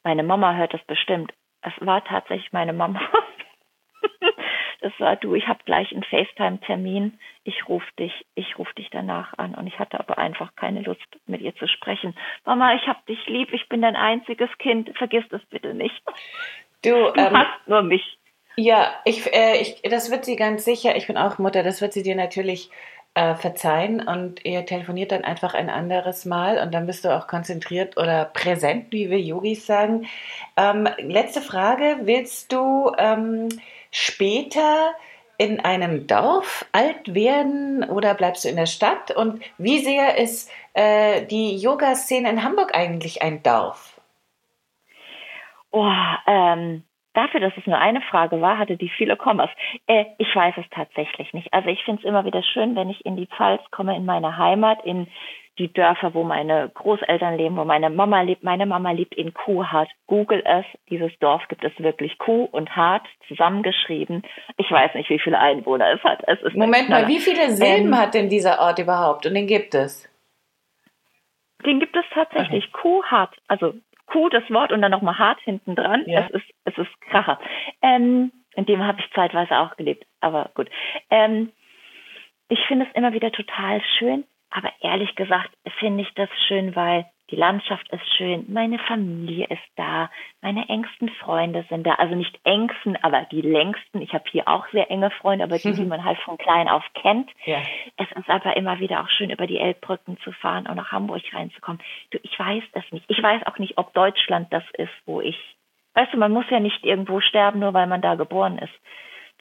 meine 0.04 0.24
Mama 0.24 0.56
hört 0.56 0.74
das 0.74 0.84
bestimmt. 0.86 1.34
Es 1.62 1.74
war 1.80 2.04
tatsächlich 2.04 2.52
meine 2.54 2.74
Mama. 2.74 3.02
es 4.82 4.94
war 5.00 5.16
du, 5.16 5.36
ich 5.36 5.48
habe 5.48 5.60
gleich 5.66 5.92
einen 5.92 6.04
FaceTime-Termin, 6.04 7.20
ich 7.44 7.68
rufe 7.68 7.88
dich, 8.00 8.26
ich 8.36 8.58
rufe 8.58 8.74
dich 8.76 8.90
danach 8.92 9.38
an. 9.38 9.56
Und 9.56 9.68
ich 9.68 9.80
hatte 9.80 10.00
aber 10.00 10.18
einfach 10.18 10.56
keine 10.56 10.82
Lust, 10.82 11.06
mit 11.26 11.42
ihr 11.42 11.56
zu 11.56 11.68
sprechen. 11.68 12.16
Mama, 12.46 12.76
ich 12.76 12.88
habe 12.88 13.00
dich 13.08 13.26
lieb, 13.28 13.54
ich 13.54 13.68
bin 13.70 13.82
dein 13.82 13.96
einziges 13.96 14.50
Kind, 14.60 14.96
vergiss 14.98 15.26
das 15.30 15.42
bitte 15.46 15.74
nicht. 15.74 16.02
Du, 16.84 16.92
du 16.92 17.20
ähm, 17.20 17.38
hast 17.38 17.68
nur 17.68 17.82
mich. 17.82 18.18
Ja, 18.56 18.92
ich, 19.06 19.32
äh, 19.34 19.62
ich, 19.62 19.82
das 19.84 20.10
wird 20.10 20.26
sie 20.26 20.36
ganz 20.36 20.66
sicher, 20.66 20.96
ich 20.96 21.06
bin 21.06 21.18
auch 21.18 21.38
Mutter, 21.38 21.62
das 21.62 21.82
wird 21.82 21.94
sie 21.94 22.02
dir 22.02 22.16
natürlich 22.16 22.72
äh, 23.14 23.36
verzeihen 23.36 24.08
und 24.08 24.46
ihr 24.46 24.66
telefoniert 24.66 25.12
dann 25.12 25.24
einfach 25.24 25.54
ein 25.54 25.70
anderes 25.70 26.26
Mal 26.26 26.60
und 26.60 26.74
dann 26.74 26.86
bist 26.86 27.04
du 27.04 27.16
auch 27.16 27.28
konzentriert 27.28 27.98
oder 27.98 28.26
präsent, 28.26 28.92
wie 28.92 29.10
wir 29.10 29.20
Yogis 29.20 29.66
sagen. 29.66 30.08
Ähm, 30.56 30.88
letzte 30.98 31.42
Frage, 31.42 31.98
willst 32.04 32.52
du 32.52 32.92
ähm, 32.98 33.50
später 33.92 34.94
in 35.38 35.60
einem 35.60 36.08
Dorf 36.08 36.66
alt 36.72 37.14
werden 37.14 37.84
oder 37.84 38.14
bleibst 38.14 38.46
du 38.46 38.50
in 38.50 38.56
der 38.56 38.66
Stadt? 38.66 39.12
Und 39.12 39.42
wie 39.58 39.84
sehr 39.84 40.18
ist 40.18 40.50
äh, 40.74 41.26
die 41.26 41.58
Yoga-Szene 41.58 42.30
in 42.30 42.44
Hamburg 42.44 42.76
eigentlich 42.76 43.22
ein 43.22 43.44
Dorf? 43.44 44.00
Oh, 45.72 45.92
ähm, 46.26 46.84
dafür, 47.18 47.40
dass 47.40 47.54
es 47.58 47.66
nur 47.66 47.78
eine 47.78 48.02
Frage 48.02 48.40
war, 48.42 48.58
hatte 48.58 48.78
die 48.78 48.90
viele 48.90 49.18
Kommas. 49.18 49.50
Äh, 49.88 50.06
ich 50.18 50.34
weiß 50.34 50.54
es 50.58 50.66
tatsächlich 50.70 51.34
nicht. 51.34 51.52
Also 51.52 51.70
ich 51.70 51.84
finde 51.84 52.02
es 52.02 52.08
immer 52.08 52.24
wieder 52.26 52.44
schön, 52.44 52.76
wenn 52.76 52.90
ich 52.90 53.06
in 53.06 53.16
die 53.16 53.28
Pfalz 53.28 53.62
komme, 53.72 53.96
in 53.96 54.06
meine 54.06 54.38
Heimat, 54.38 54.86
in 54.86 55.08
die 55.58 55.74
Dörfer, 55.74 56.14
wo 56.14 56.24
meine 56.24 56.70
Großeltern 56.70 57.36
leben, 57.36 57.58
wo 57.58 57.66
meine 57.66 57.90
Mama 57.90 58.22
lebt. 58.22 58.44
Meine 58.44 58.66
Mama 58.66 58.92
lebt 58.92 59.16
in 59.16 59.34
Kuhhart. 59.34 59.90
Google 60.06 60.44
es. 60.46 60.66
Dieses 60.90 61.12
Dorf 61.20 61.42
gibt 61.48 61.64
es 61.64 61.72
wirklich 61.80 62.18
Kuh 62.20 62.44
und 62.44 62.76
Hart 62.76 63.08
zusammengeschrieben. 63.28 64.22
Ich 64.58 64.70
weiß 64.70 64.94
nicht, 64.94 65.10
wie 65.10 65.20
viele 65.20 65.40
Einwohner 65.40 65.92
es 65.94 66.04
hat. 66.04 66.22
Es 66.28 66.54
Moment 66.54 66.90
mal, 66.90 67.08
wie 67.08 67.20
viele 67.20 67.50
Silben 67.50 67.88
ähm, 67.88 67.98
hat 67.98 68.14
denn 68.14 68.30
dieser 68.30 68.60
Ort 68.60 68.78
überhaupt? 68.78 69.26
Und 69.26 69.34
den 69.34 69.48
gibt 69.48 69.74
es? 69.74 70.08
Den 71.66 71.80
gibt 71.80 71.96
es 71.96 72.06
tatsächlich. 72.14 72.66
Okay. 72.66 72.82
Kuhhart. 72.82 73.36
Also 73.48 73.74
Kuh 74.08 74.30
das 74.30 74.50
Wort 74.50 74.72
und 74.72 74.82
dann 74.82 74.92
nochmal 74.92 75.18
hart 75.18 75.40
hinten 75.42 75.76
dran. 75.76 76.04
Ja. 76.08 76.22
Es 76.22 76.32
ist, 76.32 76.46
es 76.66 76.78
ist 76.78 77.02
Kracher. 77.02 77.40
Ähm, 77.82 78.32
in 78.56 78.66
dem 78.66 78.84
habe 78.84 79.00
ich 79.00 79.14
zeitweise 79.14 79.60
auch 79.60 79.78
gelebt, 79.78 80.06
aber 80.20 80.50
gut. 80.56 80.70
Ähm, 81.10 81.52
ich 82.50 82.60
finde 82.66 82.86
es 82.86 82.96
immer 82.96 83.14
wieder 83.14 83.32
total 83.32 83.82
schön, 84.00 84.24
aber 84.50 84.72
ehrlich 84.82 85.16
gesagt 85.16 85.52
finde 85.80 86.04
ich 86.04 86.14
das 86.16 86.30
schön, 86.48 86.76
weil 86.76 87.06
die 87.30 87.36
Landschaft 87.36 87.92
ist 87.92 88.08
schön, 88.16 88.46
meine 88.48 88.80
Familie 88.80 89.48
ist 89.48 89.68
da, 89.76 90.10
meine 90.42 90.70
engsten 90.70 91.10
Freunde 91.10 91.66
sind 91.70 91.86
da. 91.86 91.96
Also 91.96 92.16
nicht 92.16 92.40
engsten, 92.46 92.98
aber 93.04 93.28
die 93.30 93.42
längsten. 93.42 94.02
Ich 94.02 94.14
habe 94.14 94.24
hier 94.32 94.48
auch 94.48 94.66
sehr 94.72 94.90
enge 94.90 95.12
Freunde, 95.12 95.44
aber 95.44 95.58
die, 95.58 95.74
die 95.74 95.84
man 95.86 96.06
halt 96.06 96.18
von 96.20 96.38
klein 96.38 96.70
auf 96.70 96.84
kennt. 96.94 97.30
Ja. 97.44 97.62
Es 97.98 98.10
ist 98.12 98.30
aber 98.30 98.56
immer 98.56 98.80
wieder 98.80 99.02
auch 99.02 99.10
schön, 99.10 99.30
über 99.30 99.46
die 99.46 99.60
Elbbrücken 99.60 100.18
zu 100.20 100.32
fahren 100.32 100.68
und 100.68 100.78
nach 100.78 100.94
Hamburg 100.94 101.22
reinzukommen. 101.34 101.82
Du, 102.12 102.20
ich 102.24 102.40
weiß 102.40 102.64
es 102.72 102.92
nicht. 102.92 103.06
Ich 103.10 103.22
weiß 103.22 103.46
auch 103.46 103.58
nicht, 103.58 103.78
ob 103.78 103.94
Deutschland 103.94 104.48
das 104.54 104.64
ist, 104.78 104.94
wo 105.06 105.20
ich. 105.20 105.38
Weißt 105.96 106.14
du, 106.14 106.18
man 106.18 106.32
muss 106.32 106.46
ja 106.50 106.62
nicht 106.62 106.86
irgendwo 106.86 107.20
sterben, 107.20 107.60
nur 107.60 107.74
weil 107.74 107.88
man 107.88 108.02
da 108.02 108.16
geboren 108.16 108.58
ist. 108.58 108.74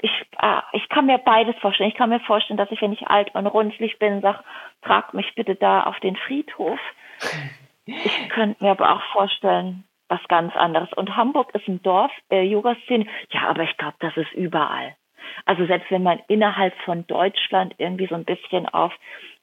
Ich, 0.01 0.11
äh, 0.41 0.61
ich 0.73 0.89
kann 0.89 1.07
mir 1.07 1.19
beides 1.19 1.55
vorstellen. 1.61 1.91
Ich 1.91 1.97
kann 1.97 2.11
mir 2.11 2.21
vorstellen, 2.21 2.59
dass 2.59 2.71
ich, 2.73 2.83
wenn 2.83 2.93
ich 2.93 3.07
alt 3.07 3.33
und 3.35 3.47
runzlig 3.47 3.99
bin, 4.01 4.23
sage, 4.23 4.43
trag 4.83 5.15
mich 5.15 5.35
bitte 5.37 5.55
da 5.55 5.85
auf 5.85 6.01
den 6.01 6.17
Friedhof. 6.17 6.81
Ich 7.87 8.29
könnte 8.31 8.63
mir 8.63 8.73
aber 8.73 8.93
auch 8.93 9.03
vorstellen, 9.13 9.85
was 10.09 10.21
ganz 10.29 10.55
anderes. 10.57 10.93
Und 10.95 11.17
Hamburg 11.17 11.55
ist 11.55 11.67
ein 11.69 11.83
Dorf, 11.83 12.13
äh, 12.31 12.43
Yoga-Szene. 12.43 13.07
Ja, 13.31 13.49
aber 13.49 13.63
ich 13.63 13.77
glaube, 13.77 13.97
das 14.01 14.17
ist 14.17 14.33
überall. 14.33 14.97
Also 15.45 15.67
selbst 15.67 15.91
wenn 15.91 16.03
man 16.03 16.21
innerhalb 16.29 16.75
von 16.85 17.07
Deutschland 17.07 17.75
irgendwie 17.79 18.07
so 18.07 18.15
ein 18.15 18.25
bisschen 18.25 18.67
auf 18.69 18.93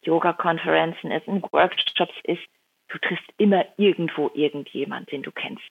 Yoga-Konferenzen 0.03 1.11
ist, 1.11 1.27
in 1.27 1.41
Workshops 1.51 2.13
ist, 2.23 2.41
du 2.89 2.97
triffst 2.99 3.25
immer 3.37 3.65
irgendwo 3.77 4.29
irgendjemand, 4.33 5.11
den 5.11 5.23
du 5.23 5.31
kennst. 5.31 5.63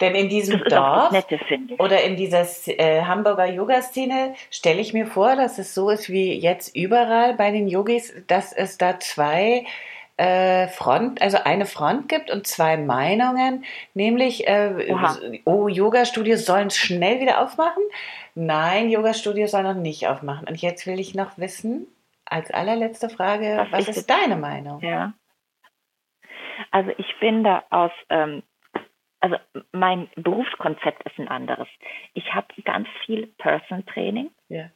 Denn 0.00 0.14
in 0.14 0.28
diesem 0.28 0.62
Dorf 0.64 1.10
Nette, 1.12 1.38
oder 1.78 2.02
in 2.02 2.16
dieser 2.16 2.46
äh, 2.66 3.02
Hamburger 3.02 3.46
Yoga-Szene 3.46 4.34
stelle 4.50 4.80
ich 4.80 4.92
mir 4.92 5.06
vor, 5.06 5.36
dass 5.36 5.58
es 5.58 5.74
so 5.74 5.90
ist 5.90 6.10
wie 6.10 6.34
jetzt 6.34 6.76
überall 6.76 7.34
bei 7.34 7.50
den 7.50 7.68
Yogis, 7.68 8.14
dass 8.26 8.52
es 8.52 8.78
da 8.78 8.98
zwei 8.98 9.64
äh, 10.18 10.66
Front, 10.68 11.22
also 11.22 11.38
eine 11.44 11.64
Front 11.64 12.08
gibt 12.08 12.30
und 12.30 12.46
zwei 12.46 12.76
Meinungen, 12.76 13.64
nämlich, 13.94 14.46
äh, 14.48 14.92
oh, 15.44 15.68
Yoga-Studios 15.68 16.44
sollen 16.44 16.70
schnell 16.70 17.20
wieder 17.20 17.40
aufmachen. 17.40 17.82
Nein, 18.34 18.90
Yoga-Studios 18.90 19.52
sollen 19.52 19.64
noch 19.64 19.74
nicht 19.74 20.08
aufmachen. 20.08 20.48
Und 20.48 20.60
jetzt 20.60 20.86
will 20.86 20.98
ich 20.98 21.14
noch 21.14 21.38
wissen, 21.38 21.86
als 22.24 22.50
allerletzte 22.50 23.08
Frage, 23.08 23.66
was, 23.70 23.86
was 23.86 23.96
ist 23.96 24.10
deine 24.10 24.36
Meinung? 24.36 24.80
Ja. 24.80 25.14
Also 26.72 26.90
ich 26.98 27.14
bin 27.20 27.44
da 27.44 27.62
aus, 27.70 27.92
ähm, 28.10 28.42
also 29.20 29.36
mein 29.72 30.08
Berufskonzept 30.16 31.04
ist 31.04 31.18
ein 31.18 31.28
anderes. 31.28 31.68
Ich 32.14 32.34
habe 32.34 32.48
ganz 32.64 32.88
viel 33.06 33.28
Person 33.38 33.86
Training. 33.86 34.30
Ja. 34.48 34.70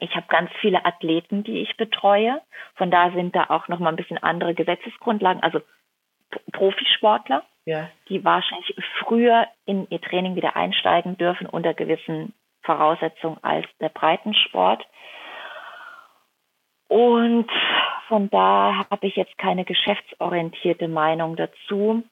Ich 0.00 0.14
habe 0.14 0.26
ganz 0.28 0.50
viele 0.60 0.84
Athleten, 0.84 1.42
die 1.42 1.62
ich 1.62 1.76
betreue. 1.76 2.42
Von 2.74 2.90
da 2.90 3.10
sind 3.12 3.34
da 3.34 3.46
auch 3.48 3.68
noch 3.68 3.78
mal 3.78 3.90
ein 3.90 3.96
bisschen 3.96 4.22
andere 4.22 4.54
Gesetzesgrundlagen, 4.54 5.42
also 5.42 5.60
Profisportler, 6.52 7.44
ja. 7.64 7.88
die 8.08 8.24
wahrscheinlich 8.24 8.74
früher 9.00 9.46
in 9.64 9.88
ihr 9.90 10.00
Training 10.00 10.34
wieder 10.34 10.56
einsteigen 10.56 11.16
dürfen 11.16 11.46
unter 11.46 11.72
gewissen 11.72 12.34
Voraussetzungen 12.62 13.38
als 13.42 13.66
der 13.80 13.88
Breitensport. 13.88 14.84
Und 16.88 17.50
von 18.08 18.30
da 18.30 18.86
habe 18.90 19.06
ich 19.06 19.16
jetzt 19.16 19.36
keine 19.38 19.64
geschäftsorientierte 19.64 20.88
Meinung 20.88 21.36
dazu. 21.36 22.04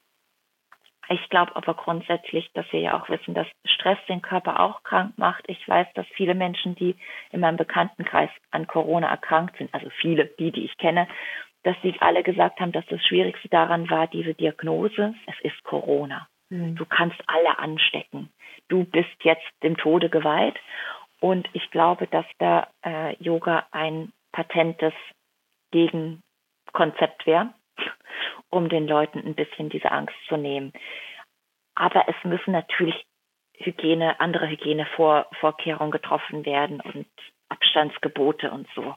Ich 1.09 1.29
glaube 1.29 1.55
aber 1.57 1.75
grundsätzlich, 1.75 2.51
dass 2.55 2.71
wir 2.73 2.81
ja 2.81 3.01
auch 3.01 3.09
wissen, 3.09 3.35
dass 3.35 3.47
Stress 3.65 3.99
den 4.09 4.23
Körper 4.23 4.61
auch 4.61 4.83
krank 4.83 5.19
macht. 5.19 5.45
Ich 5.49 5.69
weiß, 5.69 5.87
dass 5.95 6.07
viele 6.15 6.35
Menschen, 6.35 6.75
die 6.75 6.97
in 7.31 7.41
meinem 7.41 7.57
Bekanntenkreis 7.57 8.31
an 8.51 8.67
Corona 8.67 9.09
erkrankt 9.09 9.57
sind, 9.59 9.73
also 9.75 9.91
viele, 10.01 10.27
die, 10.39 10.51
die 10.51 10.65
ich 10.65 10.77
kenne, 10.79 11.07
dass 11.63 11.77
sie 11.83 11.95
alle 12.01 12.23
gesagt 12.23 12.61
haben, 12.61 12.73
dass 12.73 12.87
das 12.87 13.05
Schwierigste 13.07 13.49
daran 13.49 13.89
war, 13.91 14.07
diese 14.07 14.35
Diagnose, 14.35 15.15
es 15.27 15.41
ist 15.41 15.63
Corona. 15.65 16.29
Mhm. 16.51 16.77
Du 16.77 16.85
kannst 16.85 17.17
alle 17.27 17.59
anstecken. 17.59 18.31
Du 18.69 18.85
bist 18.85 19.23
jetzt 19.23 19.47
dem 19.63 19.77
Tode 19.77 20.11
geweiht. 20.11 20.57
Und 21.21 21.49
ich 21.55 21.71
glaube, 21.71 22.07
dass 22.07 22.27
da 22.39 22.69
äh, 22.85 23.15
Yoga 23.23 23.67
ein 23.71 24.13
patentes 24.33 24.93
Gegenkonzept 25.71 27.27
wäre 27.27 27.55
um 28.51 28.69
den 28.69 28.87
Leuten 28.87 29.19
ein 29.19 29.35
bisschen 29.35 29.69
diese 29.69 29.91
Angst 29.91 30.15
zu 30.29 30.37
nehmen. 30.37 30.73
Aber 31.75 32.09
es 32.09 32.17
müssen 32.25 32.53
natürlich 32.53 33.07
Hygiene, 33.55 34.21
andere 34.21 34.49
Hygienevorkehrungen 34.49 35.91
getroffen 35.91 36.45
werden 36.45 36.81
und 36.81 37.07
Abstandsgebote 37.49 38.51
und 38.51 38.67
so. 38.75 38.95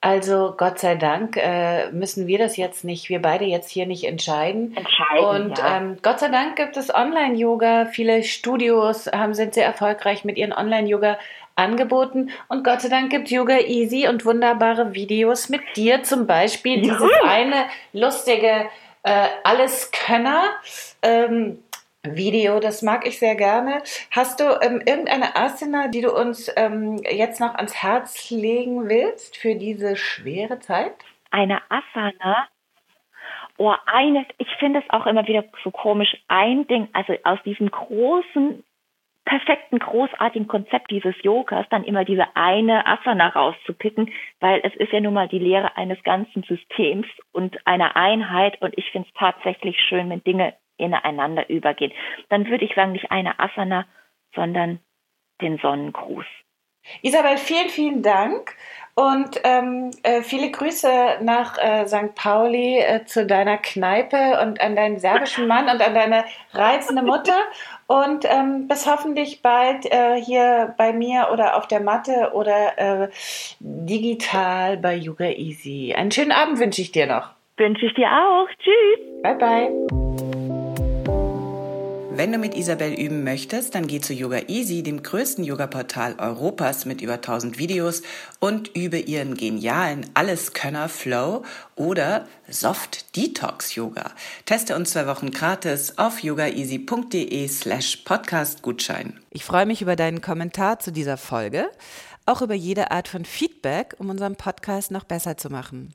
Also 0.00 0.54
Gott 0.56 0.78
sei 0.78 0.94
Dank 0.94 1.36
äh, 1.36 1.90
müssen 1.90 2.28
wir 2.28 2.38
das 2.38 2.56
jetzt 2.56 2.84
nicht, 2.84 3.08
wir 3.08 3.20
beide 3.20 3.44
jetzt 3.44 3.68
hier 3.68 3.84
nicht 3.84 4.04
entscheiden. 4.04 4.76
Entscheiden. 4.76 5.46
Und 5.46 5.58
ja. 5.58 5.76
ähm, 5.76 5.98
Gott 6.02 6.20
sei 6.20 6.28
Dank 6.28 6.54
gibt 6.54 6.76
es 6.76 6.94
Online-Yoga. 6.94 7.86
Viele 7.86 8.22
Studios 8.22 9.08
haben, 9.08 9.34
sind 9.34 9.54
sehr 9.54 9.66
erfolgreich 9.66 10.24
mit 10.24 10.36
ihren 10.38 10.52
Online-Yoga 10.52 11.18
angeboten. 11.58 12.30
Und 12.48 12.64
Gott 12.64 12.80
sei 12.80 12.88
Dank 12.88 13.10
gibt 13.10 13.30
Yoga 13.30 13.58
Easy 13.58 14.08
und 14.08 14.24
wunderbare 14.24 14.94
Videos 14.94 15.48
mit 15.48 15.62
dir. 15.76 16.02
Zum 16.02 16.26
Beispiel 16.26 16.84
Juhu. 16.84 16.96
dieses 16.96 17.10
eine 17.24 17.66
lustige 17.92 18.68
äh, 19.02 19.28
Alleskönner. 19.44 20.44
Ähm, 21.02 21.62
Video, 22.04 22.60
das 22.60 22.82
mag 22.82 23.06
ich 23.06 23.18
sehr 23.18 23.34
gerne. 23.34 23.82
Hast 24.12 24.40
du 24.40 24.44
ähm, 24.62 24.80
irgendeine 24.86 25.36
Asana, 25.36 25.88
die 25.88 26.00
du 26.00 26.14
uns 26.14 26.50
ähm, 26.56 27.02
jetzt 27.10 27.40
noch 27.40 27.54
ans 27.56 27.74
Herz 27.82 28.30
legen 28.30 28.88
willst 28.88 29.36
für 29.36 29.56
diese 29.56 29.96
schwere 29.96 30.60
Zeit? 30.60 30.92
Eine 31.30 31.60
Asana? 31.68 32.48
Oh, 33.56 33.74
eine, 33.86 34.24
ich 34.38 34.48
finde 34.60 34.78
es 34.78 34.90
auch 34.90 35.06
immer 35.06 35.26
wieder 35.26 35.44
so 35.64 35.72
komisch. 35.72 36.16
Ein 36.28 36.66
Ding, 36.68 36.88
also 36.92 37.14
aus 37.24 37.40
diesem 37.44 37.68
großen, 37.70 38.62
perfekten, 39.28 39.78
großartigen 39.78 40.48
Konzept 40.48 40.90
dieses 40.90 41.14
Yogas, 41.22 41.66
dann 41.68 41.84
immer 41.84 42.06
diese 42.06 42.24
eine 42.34 42.86
Asana 42.86 43.28
rauszupicken, 43.28 44.10
weil 44.40 44.62
es 44.64 44.74
ist 44.76 44.90
ja 44.90 45.00
nun 45.00 45.12
mal 45.12 45.28
die 45.28 45.38
Lehre 45.38 45.76
eines 45.76 46.02
ganzen 46.02 46.44
Systems 46.44 47.06
und 47.32 47.58
einer 47.66 47.94
Einheit 47.94 48.60
und 48.62 48.76
ich 48.78 48.90
finde 48.90 49.06
es 49.06 49.14
tatsächlich 49.18 49.78
schön, 49.86 50.08
wenn 50.08 50.24
Dinge 50.24 50.54
ineinander 50.78 51.50
übergehen. 51.50 51.92
Dann 52.30 52.48
würde 52.48 52.64
ich 52.64 52.74
sagen, 52.74 52.92
nicht 52.92 53.10
eine 53.10 53.38
Asana, 53.38 53.86
sondern 54.34 54.80
den 55.42 55.58
Sonnengruß. 55.58 56.26
Isabel, 57.02 57.36
vielen, 57.36 57.68
vielen 57.68 58.02
Dank 58.02 58.56
und 58.94 59.40
ähm, 59.44 59.90
äh, 60.02 60.22
viele 60.22 60.50
Grüße 60.50 61.18
nach 61.20 61.58
äh, 61.58 61.86
St. 61.86 62.14
Pauli 62.14 62.78
äh, 62.78 63.04
zu 63.04 63.26
deiner 63.26 63.58
Kneipe 63.58 64.40
und 64.42 64.60
an 64.60 64.74
deinen 64.74 64.98
serbischen 64.98 65.46
Mann 65.46 65.68
und 65.68 65.82
an 65.82 65.94
deine 65.94 66.24
reizende 66.52 67.02
Mutter. 67.02 67.38
Und 67.88 68.26
ähm, 68.26 68.68
bis 68.68 68.86
hoffentlich 68.86 69.42
bald 69.42 69.86
äh, 69.86 70.20
hier 70.22 70.74
bei 70.76 70.92
mir 70.92 71.30
oder 71.32 71.56
auf 71.56 71.66
der 71.66 71.80
Matte 71.80 72.30
oder 72.34 72.78
äh, 72.78 73.08
digital 73.58 74.76
bei 74.76 74.94
Yoga 74.94 75.30
Easy. 75.30 75.94
Einen 75.96 76.12
schönen 76.12 76.32
Abend 76.32 76.60
wünsche 76.60 76.82
ich 76.82 76.92
dir 76.92 77.06
noch. 77.06 77.30
Wünsche 77.56 77.86
ich 77.86 77.94
dir 77.94 78.08
auch. 78.08 78.48
Tschüss. 78.58 79.22
Bye 79.22 79.34
bye. 79.34 80.27
Wenn 82.18 82.32
du 82.32 82.38
mit 82.38 82.56
Isabel 82.56 82.94
üben 82.94 83.22
möchtest, 83.22 83.76
dann 83.76 83.86
geh 83.86 84.00
zu 84.00 84.12
Yoga 84.12 84.40
Easy, 84.48 84.82
dem 84.82 85.04
größten 85.04 85.44
Yoga-Portal 85.44 86.16
Europas 86.18 86.84
mit 86.84 87.00
über 87.00 87.12
1000 87.12 87.58
Videos 87.58 88.02
und 88.40 88.74
übe 88.74 88.98
ihren 88.98 89.36
genialen 89.36 90.04
Alleskönner 90.14 90.88
Flow 90.88 91.44
oder 91.76 92.26
Soft 92.48 93.14
Detox 93.14 93.76
Yoga. 93.76 94.10
Teste 94.46 94.74
uns 94.74 94.90
zwei 94.90 95.06
Wochen 95.06 95.30
gratis 95.30 95.96
auf 95.96 96.18
yogaeasy.de 96.18 97.46
slash 97.46 97.98
podcastgutschein. 97.98 99.20
Ich 99.30 99.44
freue 99.44 99.66
mich 99.66 99.80
über 99.80 99.94
deinen 99.94 100.20
Kommentar 100.20 100.80
zu 100.80 100.90
dieser 100.90 101.18
Folge, 101.18 101.70
auch 102.26 102.42
über 102.42 102.54
jede 102.54 102.90
Art 102.90 103.06
von 103.06 103.24
Feedback, 103.24 103.94
um 103.98 104.10
unseren 104.10 104.34
Podcast 104.34 104.90
noch 104.90 105.04
besser 105.04 105.36
zu 105.36 105.50
machen. 105.50 105.94